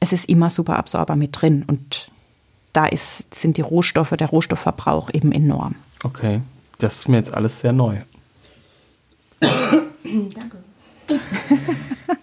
[0.00, 1.64] es ist immer Superabsorber mit drin.
[1.66, 2.10] Und
[2.72, 5.76] da ist, sind die Rohstoffe, der Rohstoffverbrauch eben enorm.
[6.02, 6.40] Okay,
[6.78, 7.96] das ist mir jetzt alles sehr neu.
[9.40, 10.58] Danke.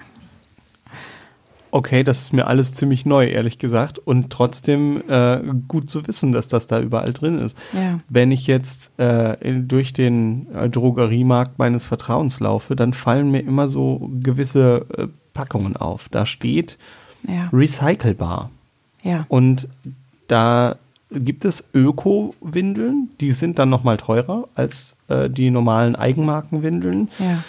[1.72, 4.00] okay, das ist mir alles ziemlich neu, ehrlich gesagt.
[4.00, 7.58] Und trotzdem äh, gut zu wissen, dass das da überall drin ist.
[7.74, 8.00] Ja.
[8.08, 13.68] Wenn ich jetzt äh, durch den äh, Drogeriemarkt meines Vertrauens laufe, dann fallen mir immer
[13.68, 16.08] so gewisse äh, Packungen auf.
[16.10, 16.78] Da steht
[17.28, 17.50] ja.
[17.52, 18.52] recycelbar.
[19.04, 19.26] Ja.
[19.28, 19.68] Und
[20.28, 20.78] da
[21.12, 27.10] gibt es Öko-Windeln, die sind dann nochmal teurer als äh, die normalen Eigenmarkenwindeln.
[27.20, 27.44] Ja.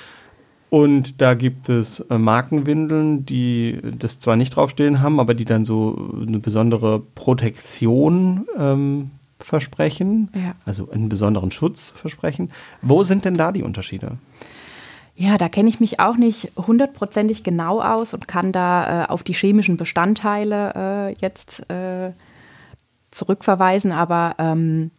[0.69, 5.65] Und da gibt es äh, Markenwindeln, die das zwar nicht draufstehen haben, aber die dann
[5.65, 10.55] so eine besondere Protektion ähm, versprechen, ja.
[10.65, 12.51] also einen besonderen Schutz versprechen.
[12.83, 14.19] Wo sind denn da die Unterschiede?
[15.15, 19.23] Ja, da kenne ich mich auch nicht hundertprozentig genau aus und kann da äh, auf
[19.23, 22.13] die chemischen Bestandteile äh, jetzt äh,
[23.17, 24.91] zurückverweisen, aber ähm,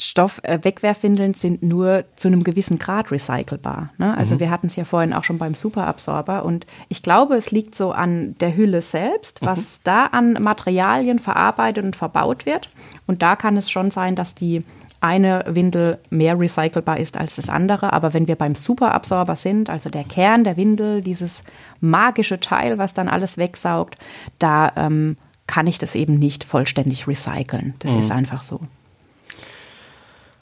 [0.00, 3.90] Stoff, äh, Wegwerfwindeln sind nur zu einem gewissen Grad recycelbar.
[3.98, 4.16] Ne?
[4.16, 4.40] Also mhm.
[4.40, 7.90] wir hatten es ja vorhin auch schon beim Superabsorber und ich glaube, es liegt so
[7.90, 9.46] an der Hülle selbst, mhm.
[9.46, 9.80] was mhm.
[9.84, 12.70] da an Materialien verarbeitet und verbaut wird.
[13.08, 14.62] Und da kann es schon sein, dass die
[15.00, 17.92] eine Windel mehr recycelbar ist als das andere.
[17.92, 21.42] Aber wenn wir beim Superabsorber sind, also der Kern der Windel, dieses
[21.80, 23.96] magische Teil, was dann alles wegsaugt,
[24.38, 25.16] da ähm,
[25.48, 27.74] kann ich das eben nicht vollständig recyceln.
[27.80, 28.00] Das mhm.
[28.00, 28.60] ist einfach so.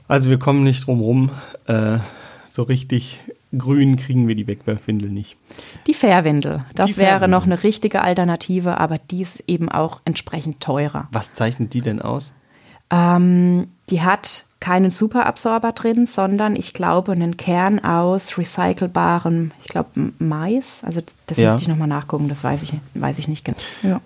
[0.08, 1.30] Also wir kommen nicht drum rum.
[1.66, 1.98] Äh,
[2.50, 3.20] so richtig
[3.56, 5.36] grün kriegen wir die Wegwerfwindel nicht.
[5.86, 7.30] Die Fairwindel, das die wäre Fairwindel.
[7.30, 11.08] noch eine richtige Alternative, aber die ist eben auch entsprechend teurer.
[11.12, 12.32] Was zeichnet die denn aus?
[12.90, 20.12] Ähm, die hat keinen Superabsorber drin, sondern ich glaube einen Kern aus recycelbarem, ich glaube
[20.18, 20.82] Mais.
[20.84, 21.46] Also das ja.
[21.46, 23.58] müsste ich nochmal nachgucken, das weiß ich, weiß ich nicht genau.
[23.82, 24.00] Ja.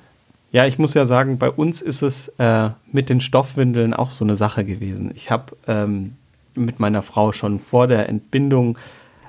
[0.52, 4.24] Ja, ich muss ja sagen, bei uns ist es äh, mit den Stoffwindeln auch so
[4.24, 5.12] eine Sache gewesen.
[5.14, 6.16] Ich habe ähm,
[6.54, 8.76] mit meiner Frau schon vor der Entbindung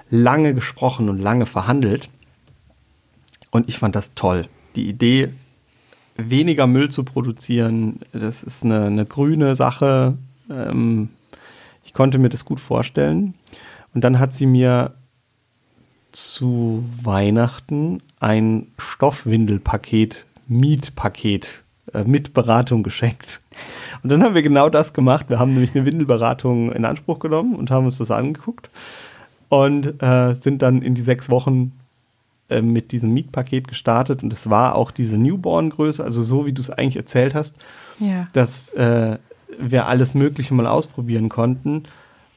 [0.09, 2.09] lange gesprochen und lange verhandelt.
[3.51, 4.47] Und ich fand das toll.
[4.76, 5.30] Die Idee,
[6.17, 10.17] weniger Müll zu produzieren, das ist eine, eine grüne Sache.
[10.49, 11.09] Ähm,
[11.84, 13.36] ich konnte mir das gut vorstellen.
[13.93, 14.93] Und dann hat sie mir
[16.11, 21.64] zu Weihnachten ein Stoffwindelpaket Mietpaket
[21.94, 23.42] äh, mit Beratung geschenkt.
[24.04, 25.30] Und dann haben wir genau das gemacht.
[25.30, 28.70] Wir haben nämlich eine Windelberatung in Anspruch genommen und haben uns das angeguckt
[29.50, 31.74] und äh, sind dann in die sechs Wochen
[32.50, 34.24] äh, mit diesem Mietpaket gestartet.
[34.24, 37.56] Und es war auch diese Newborn-Größe, also so wie du es eigentlich erzählt hast,
[38.00, 38.28] ja.
[38.34, 39.18] dass äh,
[39.60, 41.84] wir alles Mögliche mal ausprobieren konnten.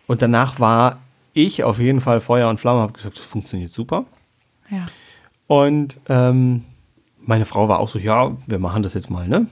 [0.07, 0.99] Und danach war
[1.33, 4.05] ich auf jeden Fall Feuer und Flamme, habe gesagt, das funktioniert super.
[4.71, 4.89] Ja.
[5.47, 6.65] Und ähm,
[7.27, 9.47] meine Frau war auch so, ja, wir machen das jetzt mal, ne?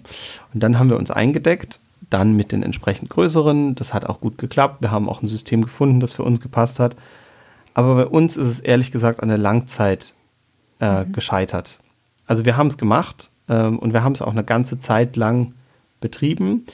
[0.53, 3.75] Und dann haben wir uns eingedeckt, dann mit den entsprechend größeren.
[3.75, 4.83] Das hat auch gut geklappt.
[4.83, 6.97] Wir haben auch ein System gefunden, das für uns gepasst hat.
[7.75, 10.15] Aber bei uns ist es ehrlich gesagt an der Langzeit
[10.81, 11.13] äh, mhm.
[11.13, 11.79] gescheitert.
[12.27, 15.55] Also wir haben es gemacht ähm, und wir haben es auch eine ganze Zeit lang
[16.01, 16.67] betrieben.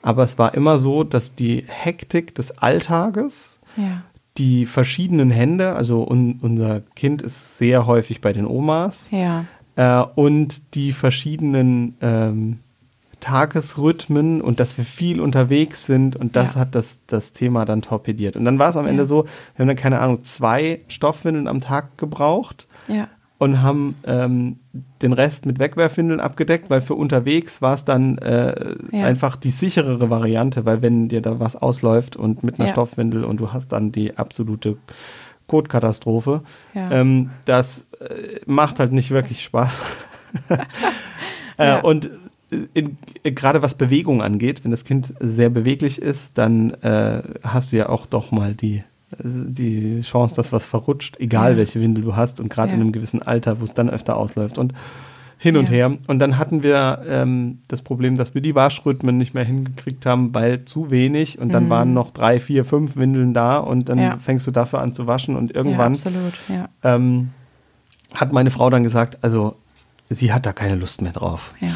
[0.00, 4.02] Aber es war immer so, dass die Hektik des Alltages, ja.
[4.38, 9.44] die verschiedenen Hände, also un unser Kind ist sehr häufig bei den Omas, ja
[9.78, 12.58] äh, und die verschiedenen ähm,
[13.20, 16.60] Tagesrhythmen und dass wir viel unterwegs sind und das ja.
[16.60, 18.36] hat das, das Thema dann torpediert.
[18.36, 18.90] Und dann war es am ja.
[18.90, 22.66] Ende so, wir haben dann keine Ahnung, zwei Stoffwindeln am Tag gebraucht.
[22.88, 23.08] Ja.
[23.40, 24.56] Und haben ähm,
[25.00, 30.10] den Rest mit Wegwerfwindeln abgedeckt, weil für unterwegs war es dann äh, einfach die sicherere
[30.10, 33.92] Variante, weil wenn dir da was ausläuft und mit einer Stoffwindel und du hast dann
[33.92, 34.76] die absolute
[35.48, 36.42] Kotkatastrophe,
[36.74, 39.82] ähm, das äh, macht halt nicht wirklich Spaß.
[41.56, 42.10] äh, und
[43.24, 47.88] gerade was Bewegung angeht, wenn das Kind sehr beweglich ist, dann äh, hast du ja
[47.88, 48.84] auch doch mal die,
[49.18, 51.58] die Chance, dass was verrutscht, egal ja.
[51.58, 52.76] welche Windel du hast und gerade ja.
[52.76, 54.72] in einem gewissen Alter, wo es dann öfter ausläuft und
[55.38, 55.70] hin und ja.
[55.70, 55.98] her.
[56.08, 60.34] Und dann hatten wir ähm, das Problem, dass wir die Waschrhythmen nicht mehr hingekriegt haben,
[60.34, 61.70] weil zu wenig und dann mhm.
[61.70, 65.36] waren noch drei, vier, fünf Windeln da und dann fängst du dafür an zu waschen
[65.36, 65.96] und irgendwann
[66.82, 67.30] ähm,
[68.12, 69.56] hat meine Frau dann gesagt, also
[70.08, 71.54] sie hat da keine Lust mehr drauf.
[71.60, 71.68] Ja.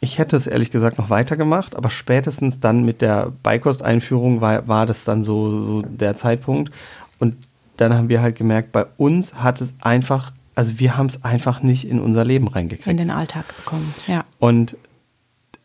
[0.00, 4.86] Ich hätte es ehrlich gesagt noch weitergemacht, aber spätestens dann mit der Beikost-Einführung war, war
[4.86, 6.72] das dann so, so der Zeitpunkt.
[7.18, 7.36] Und
[7.76, 11.62] dann haben wir halt gemerkt, bei uns hat es einfach, also wir haben es einfach
[11.62, 12.86] nicht in unser Leben reingekriegt.
[12.86, 14.26] In den Alltag bekommen, ja.
[14.38, 14.76] Und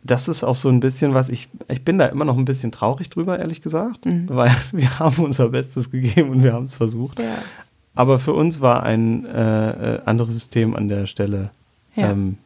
[0.04, 2.72] das ist auch so ein bisschen was, ich, ich bin da immer noch ein bisschen
[2.72, 4.30] traurig drüber, ehrlich gesagt, mhm.
[4.30, 7.20] weil wir haben unser Bestes gegeben und wir haben es versucht.
[7.20, 7.40] Ja.
[7.94, 11.50] Aber für uns war ein äh, äh anderes System an der Stelle
[11.98, 12.12] ja.
[12.12, 12.38] ähm,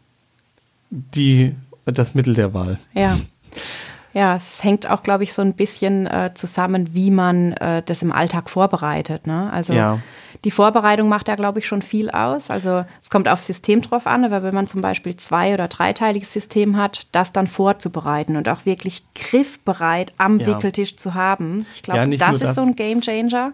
[0.90, 1.54] die
[1.86, 2.80] das Mittel der Wahl.
[2.96, 3.16] Ja.
[4.14, 8.02] Ja, es hängt auch, glaube ich, so ein bisschen äh, zusammen, wie man äh, das
[8.02, 9.28] im Alltag vorbereitet.
[9.28, 9.52] Ne?
[9.54, 10.00] Also ja.
[10.46, 12.50] die Vorbereitung macht ja, glaube ich, schon viel aus.
[12.50, 16.34] Also es kommt aufs System drauf an, aber wenn man zum Beispiel zwei- oder dreiteiliges
[16.34, 20.48] System hat, das dann vorzubereiten und auch wirklich griffbereit am ja.
[20.48, 21.68] Wickeltisch zu haben.
[21.74, 22.56] Ich glaube, ja, das ist das.
[22.56, 23.54] so ein Game Changer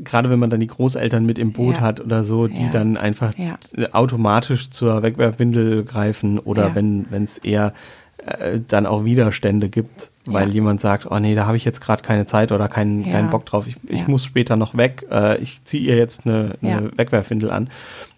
[0.00, 1.80] gerade wenn man dann die Großeltern mit im Boot ja.
[1.82, 2.70] hat oder so, die ja.
[2.70, 3.58] dann einfach ja.
[3.92, 7.74] automatisch zur Wegwerfwindel greifen oder wenn es eher
[8.26, 12.02] äh, dann auch Widerstände gibt, weil jemand sagt, oh nee, da habe ich jetzt gerade
[12.02, 15.64] keine Zeit oder keinen, keinen Bock drauf, ich, ich muss später noch weg, äh, ich
[15.64, 17.70] ziehe ihr jetzt eine, eine Wegwerfwindel an.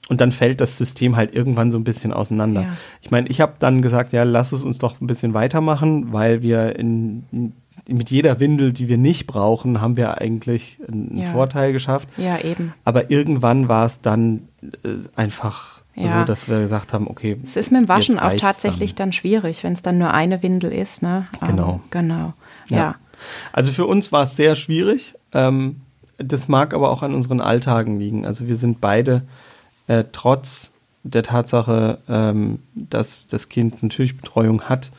[0.09, 2.67] Und dann fällt das System halt irgendwann so ein bisschen auseinander.
[3.01, 6.43] Ich meine, ich habe dann gesagt, ja, lass es uns doch ein bisschen weitermachen, weil
[6.43, 7.55] wir in
[7.87, 11.33] mit jeder Windel, die wir nicht brauchen, haben wir eigentlich einen ja.
[11.33, 12.09] Vorteil geschafft.
[12.17, 12.73] Ja, eben.
[12.85, 16.21] Aber irgendwann war es dann äh, einfach ja.
[16.21, 17.39] so, dass wir gesagt haben, okay.
[17.43, 20.43] Es ist mit dem Waschen auch tatsächlich dann, dann schwierig, wenn es dann nur eine
[20.43, 21.03] Windel ist.
[21.03, 21.27] Ne?
[21.47, 21.75] Genau.
[21.75, 22.33] Um, genau.
[22.69, 22.77] Ja.
[22.77, 22.95] ja.
[23.53, 25.15] Also für uns war es sehr schwierig.
[25.33, 25.81] Ähm,
[26.19, 28.27] das mag aber auch an unseren Alltagen liegen.
[28.27, 29.23] Also wir sind beide
[29.87, 30.73] äh, trotz
[31.03, 34.91] der Tatsache, ähm, dass das Kind natürlich Betreuung hat,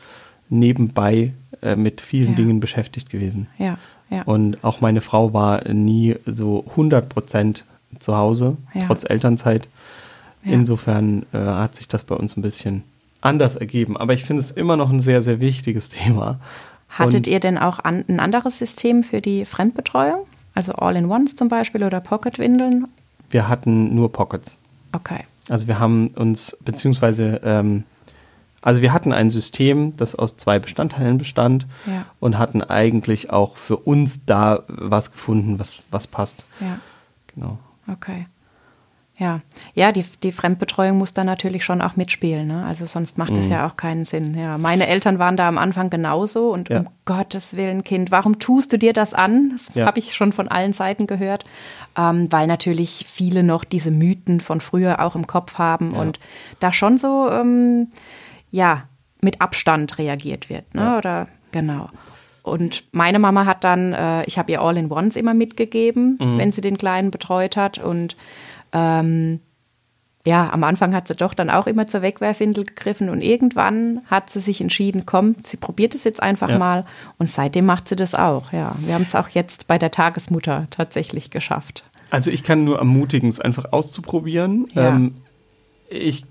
[0.48, 1.32] nebenbei
[1.62, 2.36] äh, mit vielen ja.
[2.36, 3.48] Dingen beschäftigt gewesen.
[3.58, 3.78] Ja,
[4.10, 4.22] ja.
[4.22, 7.64] Und auch meine Frau war nie so 100 Prozent
[7.98, 8.82] zu Hause, ja.
[8.86, 9.68] trotz Elternzeit.
[10.52, 12.84] Insofern äh, hat sich das bei uns ein bisschen
[13.20, 13.96] anders ergeben.
[13.96, 16.38] Aber ich finde es immer noch ein sehr, sehr wichtiges Thema.
[16.88, 20.26] Hattet Und ihr denn auch an, ein anderes System für die Fremdbetreuung?
[20.54, 22.86] Also All-in-Ones zum Beispiel oder Pocket-Windeln?
[23.30, 24.58] Wir hatten nur Pockets.
[24.92, 25.24] Okay.
[25.48, 27.84] Also wir haben uns, beziehungsweise ähm,
[28.66, 32.04] also wir hatten ein System, das aus zwei Bestandteilen bestand ja.
[32.18, 36.44] und hatten eigentlich auch für uns da was gefunden, was, was passt.
[36.58, 36.80] Ja.
[37.32, 37.58] Genau.
[37.86, 38.26] Okay.
[39.18, 39.40] Ja,
[39.72, 42.46] ja, die, die Fremdbetreuung muss da natürlich schon auch mitspielen.
[42.46, 42.64] Ne?
[42.66, 43.52] Also sonst macht das mhm.
[43.52, 44.34] ja auch keinen Sinn.
[44.34, 46.80] Ja, meine Eltern waren da am Anfang genauso und ja.
[46.80, 49.50] um Gottes Willen, Kind, warum tust du dir das an?
[49.52, 49.86] Das ja.
[49.86, 51.44] habe ich schon von allen Seiten gehört,
[51.96, 56.00] ähm, weil natürlich viele noch diese Mythen von früher auch im Kopf haben ja.
[56.00, 56.20] und
[56.60, 57.88] da schon so ähm,
[58.50, 58.82] ja,
[59.22, 60.74] mit Abstand reagiert wird.
[60.74, 60.82] Ne?
[60.82, 60.98] Ja.
[60.98, 61.88] Oder genau.
[62.42, 66.38] Und meine Mama hat dann, äh, ich habe ihr All-in-Ones immer mitgegeben, mhm.
[66.38, 67.78] wenn sie den Kleinen betreut hat.
[67.78, 68.14] Und
[68.72, 69.40] ähm,
[70.26, 74.28] ja, am Anfang hat sie doch dann auch immer zur Wegwerfwindel gegriffen und irgendwann hat
[74.28, 76.58] sie sich entschieden, komm, sie probiert es jetzt einfach ja.
[76.58, 76.84] mal
[77.18, 78.52] und seitdem macht sie das auch.
[78.52, 81.88] Ja, wir haben es auch jetzt bei der Tagesmutter tatsächlich geschafft.
[82.10, 84.66] Also ich kann nur ermutigen, es einfach auszuprobieren.
[84.74, 84.88] Ja.
[84.88, 85.14] Ähm,
[85.88, 86.24] ich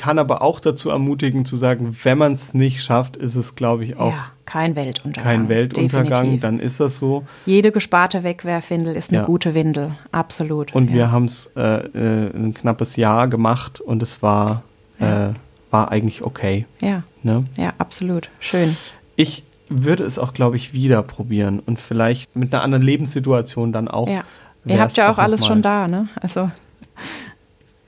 [0.00, 3.84] kann aber auch dazu ermutigen zu sagen, wenn man es nicht schafft, ist es, glaube
[3.84, 5.24] ich, auch ja, kein Weltuntergang.
[5.24, 6.40] Kein Weltuntergang, definitiv.
[6.40, 7.26] dann ist das so.
[7.46, 9.24] Jede gesparte Wegwerfwindel ist eine ja.
[9.24, 10.74] gute Windel, absolut.
[10.74, 10.94] Und ja.
[10.94, 14.62] wir haben es äh, äh, ein knappes Jahr gemacht und es war,
[15.00, 15.30] äh,
[15.70, 16.66] war eigentlich okay.
[16.80, 17.02] Ja.
[17.22, 17.44] Ne?
[17.56, 18.30] ja, absolut.
[18.40, 18.76] Schön.
[19.16, 23.88] Ich würde es auch, glaube ich, wieder probieren und vielleicht mit einer anderen Lebenssituation dann
[23.88, 24.08] auch.
[24.08, 24.24] Ja.
[24.64, 26.08] Ihr habt ja auch alles schon da, ne?
[26.20, 26.50] Also.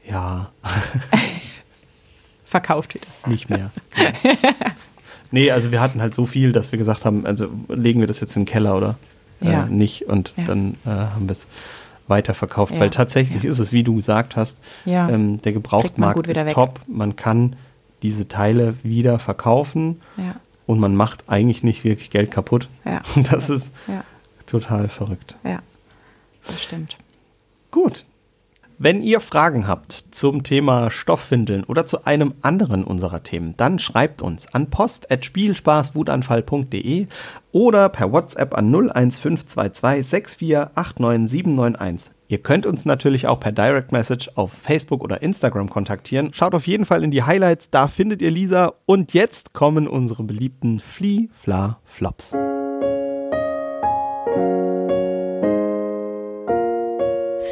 [0.09, 0.51] Ja.
[2.51, 3.07] verkauft wieder.
[3.27, 3.71] Nicht mehr.
[5.31, 8.21] nee, also wir hatten halt so viel, dass wir gesagt haben, also legen wir das
[8.21, 8.99] jetzt in den Keller oder
[9.41, 9.67] äh, ja.
[9.67, 10.45] nicht und ja.
[10.45, 11.47] dann äh, haben wir es
[12.09, 12.81] weiterverkauft, ja.
[12.81, 16.55] weil tatsächlich ist es, wie du gesagt hast, ähm, der Gebrauchtmarkt ist weg.
[16.55, 16.81] top.
[16.89, 17.55] Man kann
[18.03, 20.01] diese Teile wieder verkaufen
[20.67, 22.69] und man macht eigentlich nicht wirklich Geld kaputt.
[22.85, 23.03] Ja.
[23.31, 23.73] Das ist
[24.47, 25.37] total verrückt.
[25.45, 25.61] Ja.
[26.45, 26.97] Das stimmt.
[27.71, 28.05] Gut.
[28.83, 34.23] Wenn ihr Fragen habt zum Thema Stoffwindeln oder zu einem anderen unserer Themen, dann schreibt
[34.23, 37.07] uns an post.spielspaßwutanfall.de
[37.53, 42.13] oder per WhatsApp an 01522 6489791.
[42.29, 46.33] Ihr könnt uns natürlich auch per Direct Message auf Facebook oder Instagram kontaktieren.
[46.33, 48.73] Schaut auf jeden Fall in die Highlights, da findet ihr Lisa.
[48.87, 52.31] Und jetzt kommen unsere beliebten Flee, Fla, Flops.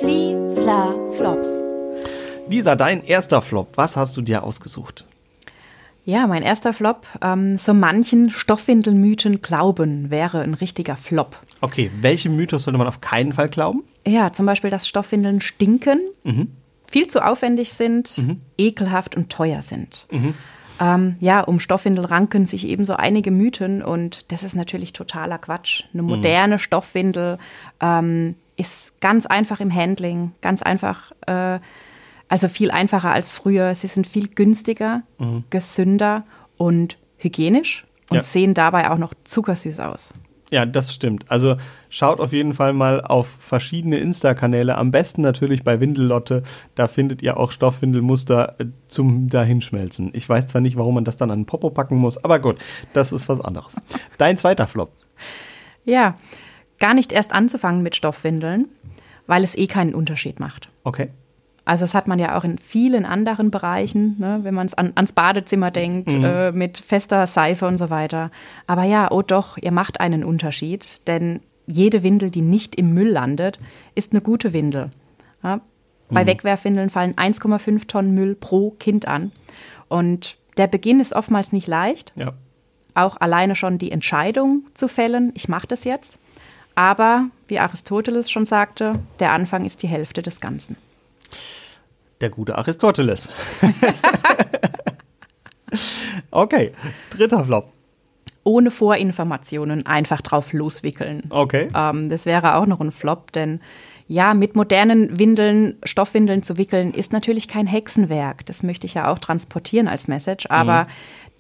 [0.01, 0.38] Flie,
[0.68, 1.64] Fla, Flops.
[2.46, 5.06] Lisa, dein erster Flop, was hast du dir ausgesucht?
[6.04, 7.06] Ja, mein erster Flop.
[7.22, 11.38] Ähm, so manchen Stoffwindelmythen glauben wäre ein richtiger Flop.
[11.62, 13.82] Okay, welchem Mythos sollte man auf keinen Fall glauben?
[14.06, 16.02] Ja, zum Beispiel, dass Stoffwindeln stinken,
[16.84, 18.22] viel zu aufwendig sind,
[18.58, 20.06] ekelhaft und teuer sind.
[20.80, 25.84] Ähm, ja, um Stoffwindel ranken sich ebenso einige Mythen und das ist natürlich totaler Quatsch.
[25.94, 27.38] Eine moderne Stoffwindel
[27.80, 31.59] ähm, ist ganz einfach im Handling, ganz einfach, äh,
[32.28, 33.74] also viel einfacher als früher.
[33.74, 35.02] Sie sind viel günstiger,
[35.48, 36.24] gesünder
[36.59, 38.22] und hygienisch und Ja.
[38.22, 40.12] sehen dabei auch noch zuckersüß aus.
[40.50, 41.24] Ja, das stimmt.
[41.30, 41.56] Also
[41.90, 44.76] schaut auf jeden Fall mal auf verschiedene Insta-Kanäle.
[44.76, 46.42] Am besten natürlich bei Windellotte.
[46.74, 50.11] Da findet ihr auch Stoffwindelmuster äh, zum Dahinschmelzen.
[50.14, 52.56] Ich weiß zwar nicht, warum man das dann an den Popo packen muss, aber gut,
[52.94, 53.76] das ist was anderes.
[54.16, 54.90] Dein zweiter Flop.
[55.84, 56.14] Ja,
[56.79, 58.68] gar nicht erst anzufangen mit Stoffwindeln,
[59.26, 60.70] weil es eh keinen Unterschied macht.
[60.85, 61.09] Okay.
[61.64, 65.12] Also das hat man ja auch in vielen anderen Bereichen, ne, wenn man an, ans
[65.12, 68.31] Badezimmer denkt, äh, mit fester Seife und so weiter.
[68.66, 73.11] Aber ja, oh doch, ihr macht einen Unterschied, denn jede Windel, die nicht im Müll
[73.11, 73.61] landet,
[73.95, 74.91] ist eine gute Windel.
[75.43, 75.61] Ja,
[76.09, 79.31] bei Wegwerfwindeln fallen 1,5 Tonnen Müll pro Kind an.
[79.89, 82.33] Und der Beginn ist oftmals nicht leicht Ja.
[82.95, 86.18] auch alleine schon die Entscheidung zu fällen, ich mache das jetzt.
[86.79, 90.76] Aber, wie Aristoteles schon sagte, der Anfang ist die Hälfte des Ganzen.
[92.20, 93.29] Der gute Aristoteles.
[96.31, 96.72] okay.
[97.11, 97.72] Dritter Flop.
[98.45, 101.24] Ohne Vorinformationen einfach drauf loswickeln.
[101.31, 101.68] Okay.
[101.74, 103.59] Ähm, das wäre auch noch ein Flop, denn
[104.07, 108.47] ja, mit modernen Windeln, Stoffwindeln zu wickeln, ist natürlich kein Hexenwerk.
[108.47, 110.47] Das möchte ich ja auch transportieren als Message.
[110.49, 110.87] Aber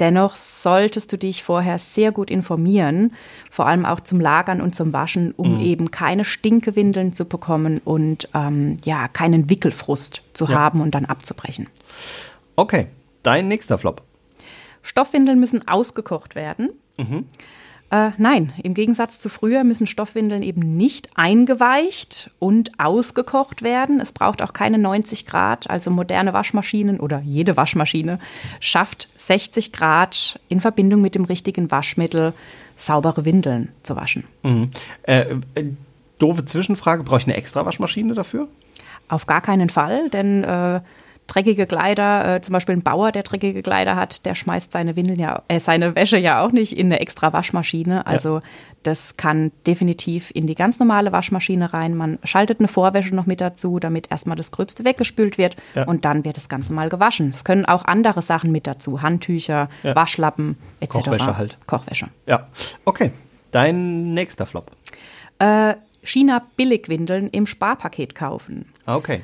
[0.00, 3.12] dennoch solltest du dich vorher sehr gut informieren,
[3.50, 8.28] vor allem auch zum Lagern und zum Waschen, um eben keine Stinkewindeln zu bekommen und
[8.34, 10.50] ähm, ja, keinen Wickelfrust zu Ja.
[10.58, 11.66] haben und dann abzubrechen.
[12.56, 12.86] Okay.
[13.22, 14.02] Dein nächster Flop.
[14.82, 16.70] Stoffwindeln müssen ausgekocht werden.
[17.90, 24.00] Äh, nein, im Gegensatz zu früher müssen Stoffwindeln eben nicht eingeweicht und ausgekocht werden.
[24.00, 28.18] Es braucht auch keine 90 Grad, also moderne Waschmaschinen oder jede Waschmaschine
[28.60, 32.34] schafft 60 Grad in Verbindung mit dem richtigen Waschmittel
[32.76, 34.24] saubere Windeln zu waschen.
[34.42, 34.70] Mhm.
[35.02, 35.64] Äh, äh,
[36.18, 37.04] doofe Zwischenfrage.
[37.04, 38.48] Brauche ich eine extra Waschmaschine dafür?
[39.08, 40.80] Auf gar keinen Fall, denn äh,
[41.28, 45.20] dreckige Kleider, äh, zum Beispiel ein Bauer, der dreckige Kleider hat, der schmeißt seine Windeln
[45.20, 48.06] ja, äh, seine Wäsche ja auch nicht in eine extra Waschmaschine.
[48.06, 48.40] Also
[48.82, 51.94] das kann definitiv in die ganz normale Waschmaschine rein.
[51.94, 55.84] Man schaltet eine Vorwäsche noch mit dazu, damit erstmal das Gröbste weggespült wird Ja.
[55.84, 57.30] und dann wird das Ganze mal gewaschen.
[57.34, 59.94] Es können auch andere Sachen mit dazu, Handtücher, Ja.
[59.94, 60.92] Waschlappen etc.
[61.04, 61.58] Kochwäsche halt.
[61.66, 62.08] Kochwäsche.
[62.26, 62.46] Ja.
[62.84, 63.12] Okay.
[63.52, 64.70] Dein nächster Flop.
[65.38, 68.66] Äh, China Billigwindeln im Sparpaket kaufen.
[68.86, 69.20] Ah, Okay.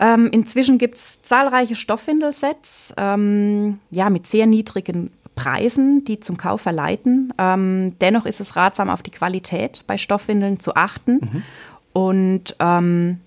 [0.00, 6.62] Ähm, inzwischen gibt es zahlreiche Stoffwindelsets, ähm, ja, mit sehr niedrigen Preisen, die zum Kauf
[6.62, 7.32] verleiten.
[7.38, 11.44] Ähm, dennoch ist es ratsam, auf die Qualität bei Stoffwindeln zu achten
[11.92, 13.20] und ähm,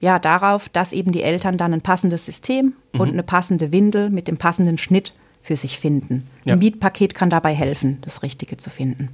[0.00, 4.28] ja, darauf, dass eben die Eltern dann ein passendes System und eine passende Windel mit
[4.28, 6.26] dem passenden Schnitt für sich finden.
[6.44, 6.54] Ja.
[6.54, 9.10] Ein Mietpaket kann dabei helfen, das Richtige zu finden.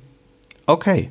[0.67, 1.11] Okay.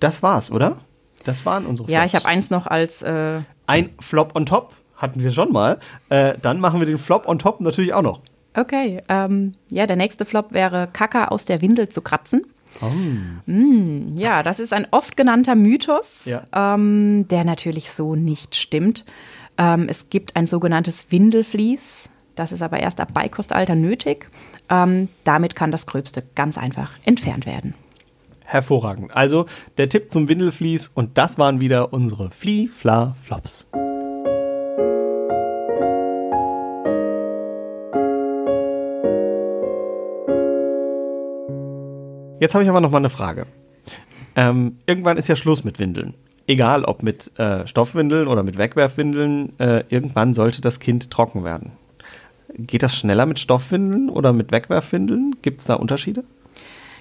[0.00, 0.76] Das war's, oder?
[1.24, 2.10] Das waren unsere Ja, Flops.
[2.12, 5.78] ich habe eins noch als äh, Ein Flop on top hatten wir schon mal.
[6.08, 8.20] Äh, dann machen wir den Flop on top natürlich auch noch.
[8.54, 12.46] Okay, ähm, ja, der nächste Flop wäre Kacke aus der Windel zu kratzen.
[13.46, 16.42] Mm, ja, das ist ein oft genannter Mythos, Ja.
[16.54, 19.04] ähm, der natürlich so nicht stimmt.
[19.58, 24.28] Ähm, es gibt ein sogenanntes Windelflies, das ist aber erst ab Beikostalter nötig.
[24.68, 27.74] Ähm, damit kann das Gröbste ganz einfach entfernt werden.
[28.46, 29.14] Hervorragend.
[29.14, 33.66] Also der Tipp zum Windelflies und das waren wieder unsere Flie, Fla, Flops.
[42.38, 43.46] Jetzt habe ich aber noch mal eine Frage.
[44.36, 46.14] Ähm, irgendwann ist ja Schluss mit Windeln.
[46.46, 51.72] Egal ob mit äh, Stoffwindeln oder mit Wegwerfwindeln, äh, irgendwann sollte das Kind trocken werden.
[52.56, 55.36] Geht das schneller mit Stoffwindeln oder mit Wegwerfwindeln?
[55.42, 56.22] Gibt es da Unterschiede?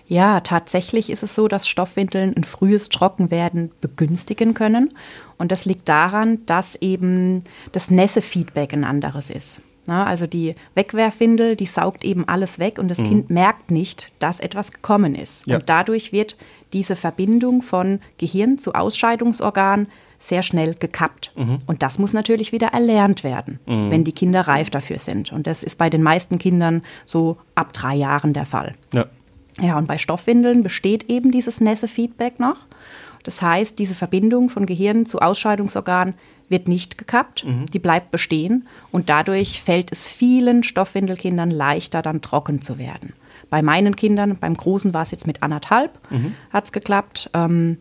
[0.07, 4.93] Ja, tatsächlich ist es so, dass Stoffwindeln ein frühes Trockenwerden begünstigen können.
[5.37, 9.61] Und das liegt daran, dass eben das Nässefeedback ein anderes ist.
[9.87, 13.03] Na, also die Wegwerfwindel, die saugt eben alles weg und das mhm.
[13.03, 15.45] Kind merkt nicht, dass etwas gekommen ist.
[15.45, 15.57] Ja.
[15.57, 16.37] Und dadurch wird
[16.73, 19.87] diese Verbindung von Gehirn zu Ausscheidungsorgan
[20.17, 21.33] sehr schnell gekappt.
[21.35, 21.59] Mhm.
[21.67, 23.91] Und das muss natürlich wieder erlernt werden, mhm.
[23.91, 25.31] wenn die Kinder reif dafür sind.
[25.31, 28.73] Und das ist bei den meisten Kindern so ab drei Jahren der Fall.
[28.91, 29.05] Ja.
[29.61, 32.57] Ja, und bei Stoffwindeln besteht eben dieses Nässe-Feedback noch.
[33.23, 36.13] Das heißt, diese Verbindung von Gehirn zu Ausscheidungsorgan
[36.47, 37.65] wird nicht gekappt, mhm.
[37.67, 43.13] die bleibt bestehen und dadurch fällt es vielen Stoffwindelkindern leichter, dann trocken zu werden.
[43.49, 46.35] Bei meinen Kindern, beim Großen war es jetzt mit anderthalb, mhm.
[46.51, 47.29] hat es geklappt.
[47.33, 47.77] Ähm,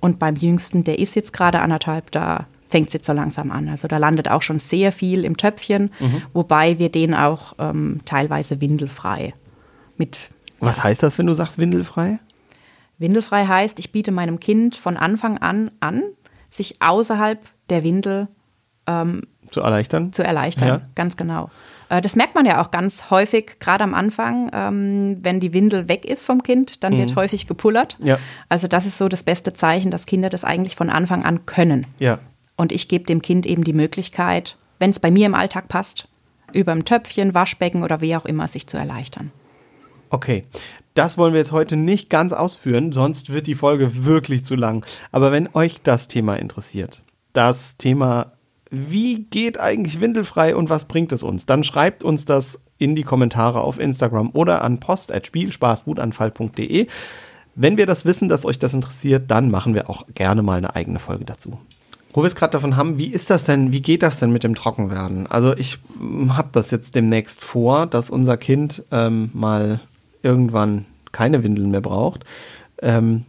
[0.00, 3.68] und beim Jüngsten, der ist jetzt gerade anderthalb, da fängt es jetzt so langsam an.
[3.68, 6.22] Also da landet auch schon sehr viel im Töpfchen, mhm.
[6.34, 9.32] wobei wir den auch ähm, teilweise windelfrei
[9.96, 10.18] mit.
[10.64, 12.18] Was heißt das, wenn du sagst windelfrei?
[12.98, 16.02] Windelfrei heißt, ich biete meinem Kind von Anfang an an,
[16.50, 18.28] sich außerhalb der Windel
[18.86, 20.12] ähm, zu erleichtern.
[20.12, 20.80] Zu erleichtern, ja.
[20.94, 21.50] ganz genau.
[21.88, 25.88] Äh, das merkt man ja auch ganz häufig, gerade am Anfang, ähm, wenn die Windel
[25.88, 26.98] weg ist vom Kind, dann mhm.
[26.98, 27.96] wird häufig gepullert.
[28.02, 28.18] Ja.
[28.48, 31.86] Also das ist so das beste Zeichen, dass Kinder das eigentlich von Anfang an können.
[31.98, 32.18] Ja.
[32.56, 36.08] Und ich gebe dem Kind eben die Möglichkeit, wenn es bei mir im Alltag passt,
[36.52, 39.32] über ein Töpfchen, Waschbecken oder wie auch immer sich zu erleichtern.
[40.14, 40.42] Okay,
[40.94, 44.86] das wollen wir jetzt heute nicht ganz ausführen, sonst wird die Folge wirklich zu lang.
[45.10, 47.02] Aber wenn euch das Thema interessiert,
[47.32, 48.34] das Thema,
[48.70, 53.02] wie geht eigentlich windelfrei und was bringt es uns, dann schreibt uns das in die
[53.02, 56.86] Kommentare auf Instagram oder an post.spielspaßwutanfall.de.
[57.56, 60.76] Wenn wir das wissen, dass euch das interessiert, dann machen wir auch gerne mal eine
[60.76, 61.58] eigene Folge dazu.
[62.14, 64.44] Wo wir es gerade davon haben, wie ist das denn, wie geht das denn mit
[64.44, 65.26] dem Trockenwerden?
[65.26, 65.78] Also ich
[66.28, 69.80] habe das jetzt demnächst vor, dass unser Kind ähm, mal
[70.24, 72.24] irgendwann keine Windeln mehr braucht.
[72.82, 73.24] Ähm,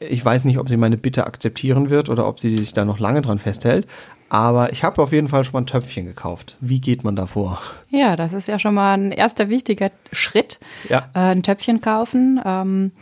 [0.00, 3.00] ich weiß nicht, ob sie meine Bitte akzeptieren wird oder ob sie sich da noch
[3.00, 3.86] lange dran festhält.
[4.30, 6.56] Aber ich habe auf jeden Fall schon mal ein Töpfchen gekauft.
[6.60, 7.60] Wie geht man da vor?
[7.90, 10.60] Ja, das ist ja schon mal ein erster wichtiger Schritt.
[10.88, 11.08] Ja.
[11.14, 12.40] Äh, ein Töpfchen kaufen.
[12.44, 12.92] Ähm,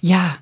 [0.00, 0.36] ja,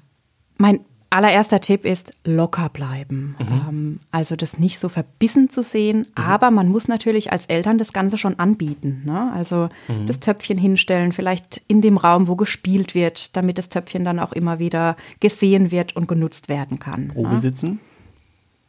[0.59, 0.80] mein
[1.12, 3.36] allererster Tipp ist locker bleiben.
[3.38, 3.68] Mhm.
[3.68, 6.24] Ähm, also das nicht so verbissen zu sehen, mhm.
[6.24, 9.02] aber man muss natürlich als Eltern das Ganze schon anbieten.
[9.04, 9.32] Ne?
[9.34, 10.06] Also mhm.
[10.06, 14.32] das Töpfchen hinstellen, vielleicht in dem Raum, wo gespielt wird, damit das Töpfchen dann auch
[14.32, 17.08] immer wieder gesehen wird und genutzt werden kann.
[17.08, 17.38] Probe ne?
[17.38, 17.80] sitzen?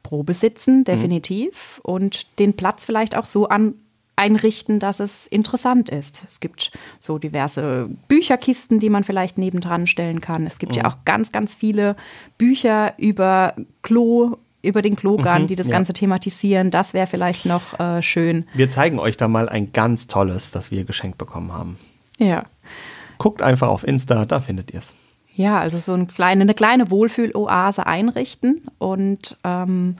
[0.03, 1.79] Probe sitzen, definitiv.
[1.81, 3.75] Und den Platz vielleicht auch so an,
[4.15, 6.23] einrichten, dass es interessant ist.
[6.27, 10.45] Es gibt so diverse Bücherkisten, die man vielleicht nebendran stellen kann.
[10.45, 10.81] Es gibt mhm.
[10.81, 11.95] ja auch ganz, ganz viele
[12.37, 15.73] Bücher über Klo, über den Klogang, mhm, die das ja.
[15.73, 16.71] Ganze thematisieren.
[16.71, 18.45] Das wäre vielleicht noch äh, schön.
[18.53, 21.77] Wir zeigen euch da mal ein ganz tolles, das wir geschenkt bekommen haben.
[22.17, 22.43] Ja.
[23.17, 24.93] Guckt einfach auf Insta, da findet ihr es.
[25.35, 28.61] Ja, also so eine kleine, eine kleine Wohlfühloase einrichten.
[28.77, 29.95] Und ähm,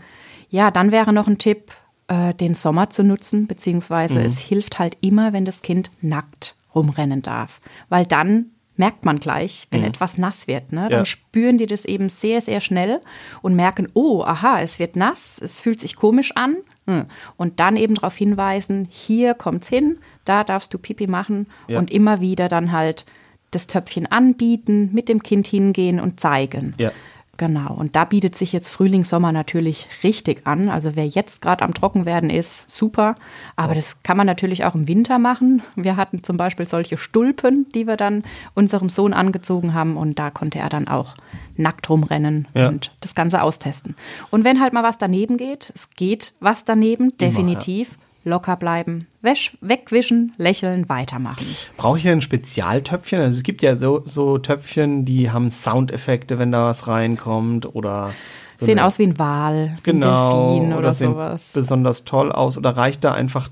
[0.49, 1.71] ja, dann wäre noch ein Tipp,
[2.13, 4.25] äh, den Sommer zu nutzen, beziehungsweise mhm.
[4.25, 9.67] es hilft halt immer, wenn das Kind nackt rumrennen darf, weil dann merkt man gleich,
[9.69, 9.87] wenn mhm.
[9.87, 10.71] etwas nass wird.
[10.71, 10.89] Ne?
[10.89, 11.05] Dann ja.
[11.05, 13.01] spüren die das eben sehr, sehr schnell
[13.43, 16.57] und merken, oh, aha, es wird nass, es fühlt sich komisch an.
[16.87, 17.05] Hm.
[17.37, 21.77] Und dann eben darauf hinweisen, hier kommt's hin, da darfst du Pipi machen ja.
[21.77, 23.05] und immer wieder dann halt
[23.51, 26.73] das Töpfchen anbieten, mit dem Kind hingehen und zeigen.
[26.77, 26.91] Ja.
[27.37, 30.69] Genau, und da bietet sich jetzt Frühling, Sommer natürlich richtig an.
[30.69, 33.15] Also wer jetzt gerade am Trockenwerden ist, super.
[33.55, 35.63] Aber das kann man natürlich auch im Winter machen.
[35.75, 38.23] Wir hatten zum Beispiel solche Stulpen, die wir dann
[38.53, 41.15] unserem Sohn angezogen haben und da konnte er dann auch
[41.55, 42.67] nackt rumrennen ja.
[42.69, 43.95] und das Ganze austesten.
[44.29, 47.87] Und wenn halt mal was daneben geht, es geht was daneben, definitiv.
[47.87, 51.45] Immer, ja locker bleiben, wäsch, wegwischen, lächeln, weitermachen.
[51.77, 53.19] Brauche ich ein Spezialtöpfchen?
[53.19, 58.11] Also es gibt ja so, so Töpfchen, die haben Soundeffekte, wenn da was reinkommt oder
[58.57, 61.51] so sehen aus wie ein Wal, genau, ein Delfin oder, oder sowas.
[61.53, 63.49] Besonders toll aus oder reicht da einfach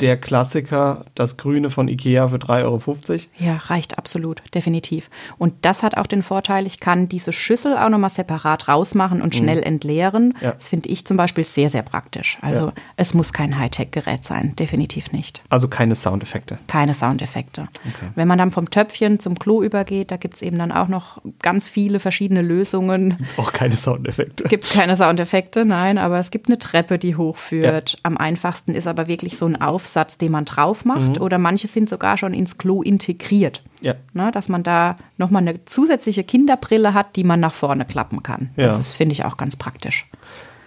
[0.00, 3.20] der Klassiker, das Grüne von Ikea für 3,50 Euro.
[3.38, 5.08] Ja, reicht absolut, definitiv.
[5.38, 9.34] Und das hat auch den Vorteil, ich kann diese Schüssel auch nochmal separat rausmachen und
[9.34, 9.38] mhm.
[9.38, 10.34] schnell entleeren.
[10.42, 10.52] Ja.
[10.52, 12.36] Das finde ich zum Beispiel sehr, sehr praktisch.
[12.42, 12.72] Also ja.
[12.96, 15.42] es muss kein Hightech-Gerät sein, definitiv nicht.
[15.48, 16.58] Also keine Soundeffekte.
[16.66, 17.62] Keine Soundeffekte.
[17.62, 18.10] Okay.
[18.14, 21.22] Wenn man dann vom Töpfchen zum Klo übergeht, da gibt es eben dann auch noch
[21.40, 23.16] ganz viele verschiedene Lösungen.
[23.16, 24.44] Gibt auch keine Soundeffekte.
[24.48, 27.92] Gibt keine Soundeffekte, nein, aber es gibt eine Treppe, die hochführt.
[27.92, 27.98] Ja.
[28.02, 31.16] Am einfachsten ist aber wirklich so ein Auf Aufsatz, den man drauf macht.
[31.16, 31.22] Mhm.
[31.22, 33.62] Oder manche sind sogar schon ins Klo integriert.
[33.80, 33.94] Ja.
[34.12, 38.50] Na, dass man da nochmal eine zusätzliche Kinderbrille hat, die man nach vorne klappen kann.
[38.56, 38.66] Ja.
[38.66, 40.06] Das finde ich, auch ganz praktisch.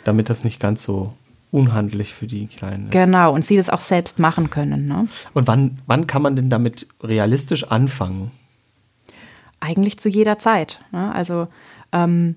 [0.05, 1.13] Damit das nicht ganz so
[1.51, 2.91] unhandlich für die Kleinen.
[2.91, 4.87] Genau, und sie das auch selbst machen können.
[4.87, 5.07] Ne?
[5.33, 8.31] Und wann, wann kann man denn damit realistisch anfangen?
[9.59, 10.79] Eigentlich zu jeder Zeit.
[10.93, 11.13] Ne?
[11.13, 11.49] Also
[11.91, 12.35] ähm,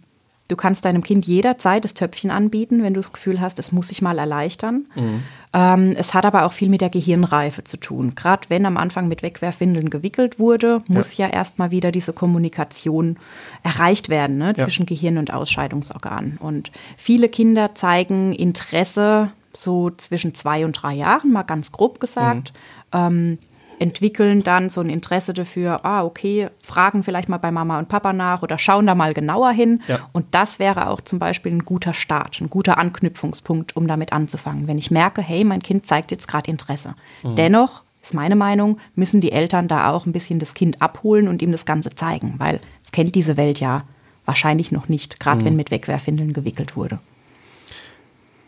[0.49, 3.89] Du kannst deinem Kind jederzeit das Töpfchen anbieten, wenn du das Gefühl hast, es muss
[3.89, 4.87] sich mal erleichtern.
[4.95, 5.23] Mhm.
[5.55, 8.15] Ähm, es hat aber auch viel mit der Gehirnreife zu tun.
[8.15, 13.17] Gerade wenn am Anfang mit Wegwerfwindeln gewickelt wurde, muss ja, ja erstmal wieder diese Kommunikation
[13.63, 14.95] erreicht werden ne, zwischen ja.
[14.95, 16.39] Gehirn und Ausscheidungsorgan.
[16.41, 22.53] Und viele Kinder zeigen Interesse so zwischen zwei und drei Jahren, mal ganz grob gesagt.
[22.93, 22.99] Mhm.
[22.99, 23.39] Ähm,
[23.83, 28.13] entwickeln dann so ein Interesse dafür, ah, okay, fragen vielleicht mal bei Mama und Papa
[28.13, 29.83] nach oder schauen da mal genauer hin.
[29.89, 30.09] Ja.
[30.13, 34.69] Und das wäre auch zum Beispiel ein guter Start, ein guter Anknüpfungspunkt, um damit anzufangen.
[34.69, 36.95] Wenn ich merke, hey, mein Kind zeigt jetzt gerade Interesse.
[37.25, 37.35] Mhm.
[37.35, 41.43] Dennoch ist meine Meinung, müssen die Eltern da auch ein bisschen das Kind abholen und
[41.43, 43.85] ihm das Ganze zeigen, weil es kennt diese Welt ja
[44.25, 45.45] wahrscheinlich noch nicht, gerade mhm.
[45.47, 47.01] wenn mit Wegwerfwindeln gewickelt wurde.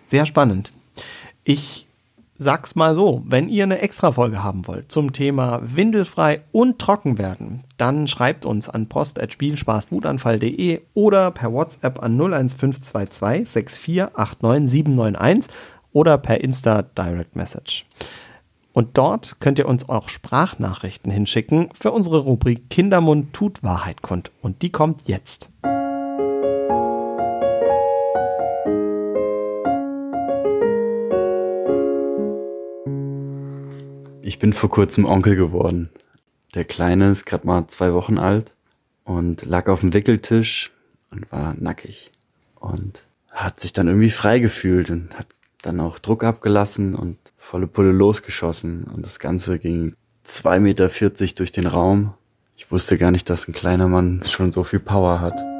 [0.06, 0.70] Sehr spannend.
[1.42, 1.83] Ich
[2.36, 7.64] sag's mal so, wenn ihr eine Extra-Folge haben wollt zum Thema windelfrei und trocken werden,
[7.76, 15.48] dann schreibt uns an post.spielspaßwutanfall.de oder per WhatsApp an 01522 6489791
[15.92, 17.86] oder per Insta Direct Message.
[18.72, 24.32] Und dort könnt ihr uns auch Sprachnachrichten hinschicken für unsere Rubrik Kindermund tut Wahrheit kund.
[24.42, 25.50] Und die kommt jetzt.
[34.34, 35.90] Ich bin vor kurzem Onkel geworden.
[36.56, 38.52] Der Kleine ist gerade mal zwei Wochen alt
[39.04, 40.72] und lag auf dem Wickeltisch
[41.12, 42.10] und war nackig
[42.56, 45.28] und hat sich dann irgendwie frei gefühlt und hat
[45.62, 51.36] dann auch Druck abgelassen und volle Pulle losgeschossen und das Ganze ging zwei Meter vierzig
[51.36, 52.12] durch den Raum.
[52.56, 55.53] Ich wusste gar nicht, dass ein kleiner Mann schon so viel Power hat.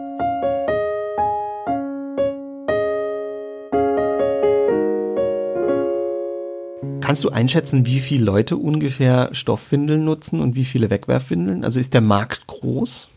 [7.05, 11.65] Kannst du einschätzen, wie viele Leute ungefähr Stoffwindeln nutzen und wie viele Wegwerfwindeln?
[11.65, 13.09] Also ist der Markt groß?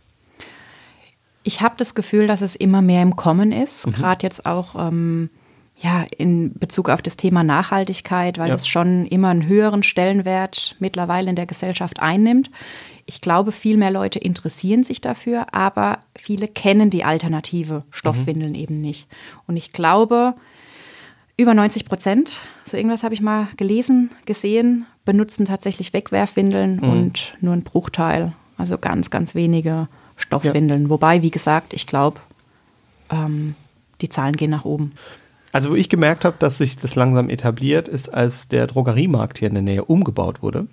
[1.43, 3.91] Ich habe das Gefühl, dass es immer mehr im Kommen ist, mhm.
[3.93, 5.29] gerade jetzt auch ähm,
[5.79, 8.55] ja, in Bezug auf das Thema Nachhaltigkeit, weil ja.
[8.55, 12.49] das schon immer einen höheren Stellenwert mittlerweile in der Gesellschaft einnimmt.
[13.05, 18.59] Ich glaube, viel mehr Leute interessieren sich dafür, aber viele kennen die alternative Stoffwindeln mhm.
[18.59, 19.07] eben nicht.
[19.47, 20.35] Und ich glaube,
[21.37, 26.89] über 90 Prozent, so irgendwas habe ich mal gelesen, gesehen, benutzen tatsächlich Wegwerfwindeln mhm.
[26.89, 30.83] und nur ein Bruchteil, also ganz, ganz wenige Stoffwindeln.
[30.83, 30.89] Ja.
[30.89, 32.19] Wobei, wie gesagt, ich glaube,
[33.11, 33.55] ähm,
[34.01, 34.93] die Zahlen gehen nach oben.
[35.51, 39.47] Also, wo ich gemerkt habe, dass sich das langsam etabliert, ist, als der Drogeriemarkt hier
[39.47, 40.67] in der Nähe umgebaut wurde.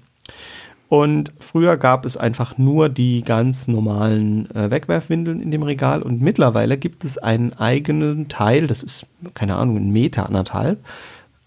[0.89, 6.03] Und früher gab es einfach nur die ganz normalen äh, Wegwerfwindeln in dem Regal.
[6.03, 10.85] Und mittlerweile gibt es einen eigenen Teil, das ist, keine Ahnung, ein Meter, anderthalb,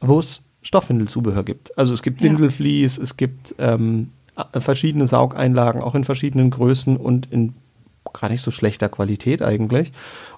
[0.01, 1.77] wo es Stoffwindelzubehör gibt.
[1.77, 4.11] Also es gibt Windelflies, es gibt ähm,
[4.59, 7.53] verschiedene Saugeinlagen, auch in verschiedenen Größen und in
[8.13, 9.91] gar nicht so schlechter Qualität eigentlich.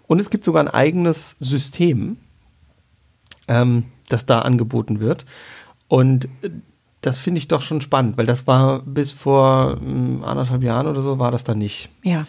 [0.07, 2.17] Und es gibt sogar ein eigenes System,
[3.47, 5.25] ähm, das da angeboten wird.
[5.87, 6.49] Und äh,
[7.01, 11.01] das finde ich doch schon spannend, weil das war bis vor ähm, anderthalb Jahren oder
[11.01, 11.89] so, war das dann nicht.
[12.03, 12.25] Ja,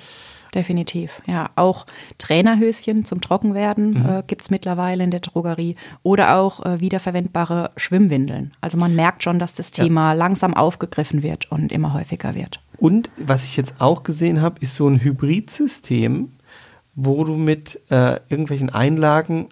[0.54, 1.22] definitiv.
[1.26, 1.86] Ja, auch
[2.18, 4.08] Trainerhöschen zum Trockenwerden mhm.
[4.08, 8.52] äh, gibt es mittlerweile in der Drogerie oder auch äh, wiederverwendbare Schwimmwindeln.
[8.60, 10.18] Also man merkt schon, dass das Thema ja.
[10.18, 12.60] langsam aufgegriffen wird und immer häufiger wird.
[12.78, 16.30] Und was ich jetzt auch gesehen habe, ist so ein Hybridsystem,
[16.94, 19.48] wo du mit äh, irgendwelchen Einlagen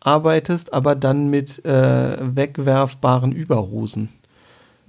[0.00, 4.08] arbeitest, aber dann mit äh, wegwerfbaren Überhosen.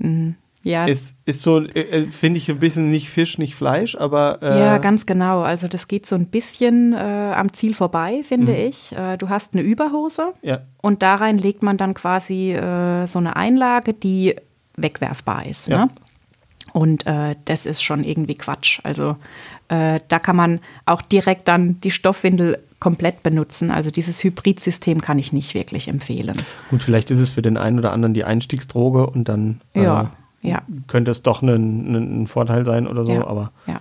[0.03, 0.35] Mhm.
[0.63, 0.85] Ja.
[0.85, 4.39] Ist, ist so, äh, äh, finde ich ein bisschen nicht Fisch, nicht Fleisch, aber.
[4.41, 5.41] Äh ja, ganz genau.
[5.41, 8.57] Also, das geht so ein bisschen äh, am Ziel vorbei, finde mhm.
[8.57, 8.95] ich.
[8.95, 10.61] Äh, du hast eine Überhose ja.
[10.81, 12.55] und da rein legt man dann quasi
[13.05, 14.35] so eine Einlage, die
[14.77, 15.67] wegwerfbar ist.
[15.67, 15.85] Ja.
[15.85, 15.91] Ne?
[16.71, 17.05] Und
[17.45, 18.79] das ist schon irgendwie Quatsch.
[18.83, 19.17] Also,
[19.67, 23.71] da kann man auch direkt dann die Stoffwindel komplett benutzen.
[23.71, 26.37] Also dieses Hybridsystem kann ich nicht wirklich empfehlen.
[26.69, 30.11] Gut, vielleicht ist es für den einen oder anderen die Einstiegsdroge und dann ja
[30.43, 30.61] ja.
[30.87, 33.13] könnte es doch ein, Vorteil sein oder so.
[33.13, 33.27] Ja.
[33.27, 33.79] Aber ja.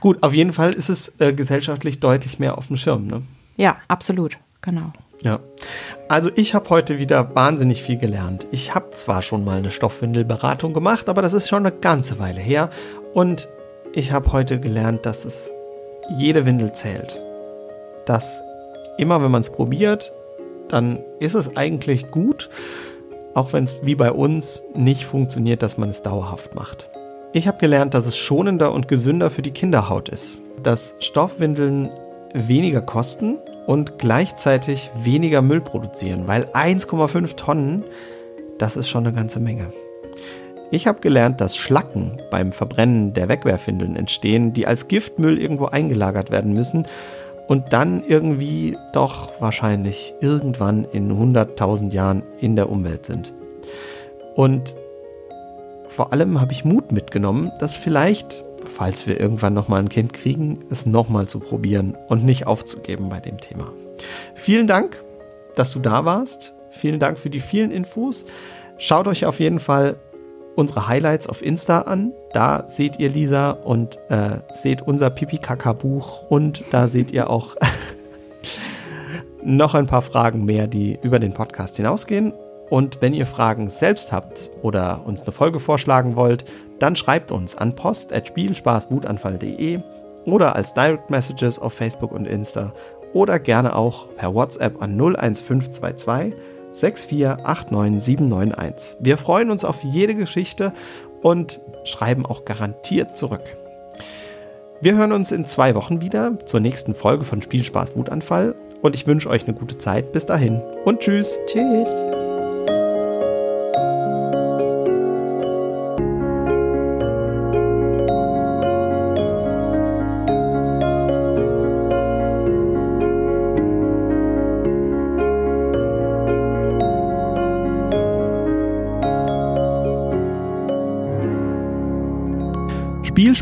[0.00, 3.06] gut, auf jeden Fall ist es äh, gesellschaftlich deutlich mehr auf dem Schirm.
[3.06, 3.22] Ne?
[3.56, 4.92] Ja, absolut, genau.
[5.22, 5.40] Ja.
[6.08, 8.46] Also ich habe heute wieder wahnsinnig viel gelernt.
[8.52, 12.40] Ich habe zwar schon mal eine Stoffwindelberatung gemacht, aber das ist schon eine ganze Weile
[12.40, 12.70] her.
[13.12, 13.48] Und
[13.92, 15.50] ich habe heute gelernt, dass es
[16.16, 17.25] jede Windel zählt.
[18.06, 18.42] Dass
[18.98, 20.12] immer, wenn man es probiert,
[20.68, 22.48] dann ist es eigentlich gut
[23.36, 26.88] auch wenn es wie bei uns nicht funktioniert, dass man es dauerhaft macht.
[27.34, 31.90] Ich habe gelernt, dass es schonender und gesünder für die Kinderhaut ist, dass Stoffwindeln
[32.32, 33.36] weniger kosten
[33.66, 37.84] und gleichzeitig weniger Müll produzieren, weil 1,5 Tonnen,
[38.56, 39.70] das ist schon eine ganze Menge.
[40.70, 46.30] Ich habe gelernt, dass Schlacken beim Verbrennen der Wegwerfwindeln entstehen, die als Giftmüll irgendwo eingelagert
[46.30, 46.86] werden müssen
[47.48, 53.32] und dann irgendwie doch wahrscheinlich irgendwann in 100.000 Jahren in der Umwelt sind.
[54.34, 54.76] Und
[55.88, 60.60] vor allem habe ich Mut mitgenommen, dass vielleicht, falls wir irgendwann nochmal ein Kind kriegen,
[60.70, 63.70] es nochmal zu probieren und nicht aufzugeben bei dem Thema.
[64.34, 65.02] Vielen Dank,
[65.54, 66.52] dass du da warst.
[66.70, 68.26] Vielen Dank für die vielen Infos.
[68.78, 69.96] Schaut euch auf jeden Fall
[70.56, 72.12] unsere Highlights auf Insta an.
[72.32, 77.54] Da seht ihr Lisa und äh, seht unser Pipi-Kaka-Buch und da seht ihr auch
[79.44, 82.32] noch ein paar Fragen mehr, die über den Podcast hinausgehen.
[82.68, 86.44] Und wenn ihr Fragen selbst habt oder uns eine Folge vorschlagen wollt,
[86.80, 89.78] dann schreibt uns an post.spielspaßwutanfall.de
[90.24, 92.72] oder als Direct Messages auf Facebook und Insta
[93.12, 96.34] oder gerne auch per WhatsApp an 01522
[96.76, 98.98] 6489791.
[99.00, 100.72] Wir freuen uns auf jede Geschichte
[101.22, 103.56] und schreiben auch garantiert zurück.
[104.80, 109.06] Wir hören uns in zwei Wochen wieder zur nächsten Folge von Spielspaß Wutanfall und ich
[109.06, 110.12] wünsche euch eine gute Zeit.
[110.12, 111.38] Bis dahin und tschüss.
[111.46, 111.88] Tschüss.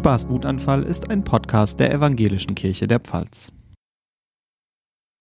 [0.04, 3.50] Spielspaß Wutanfall ist ein Podcast der Evangelischen Kirche der Pfalz.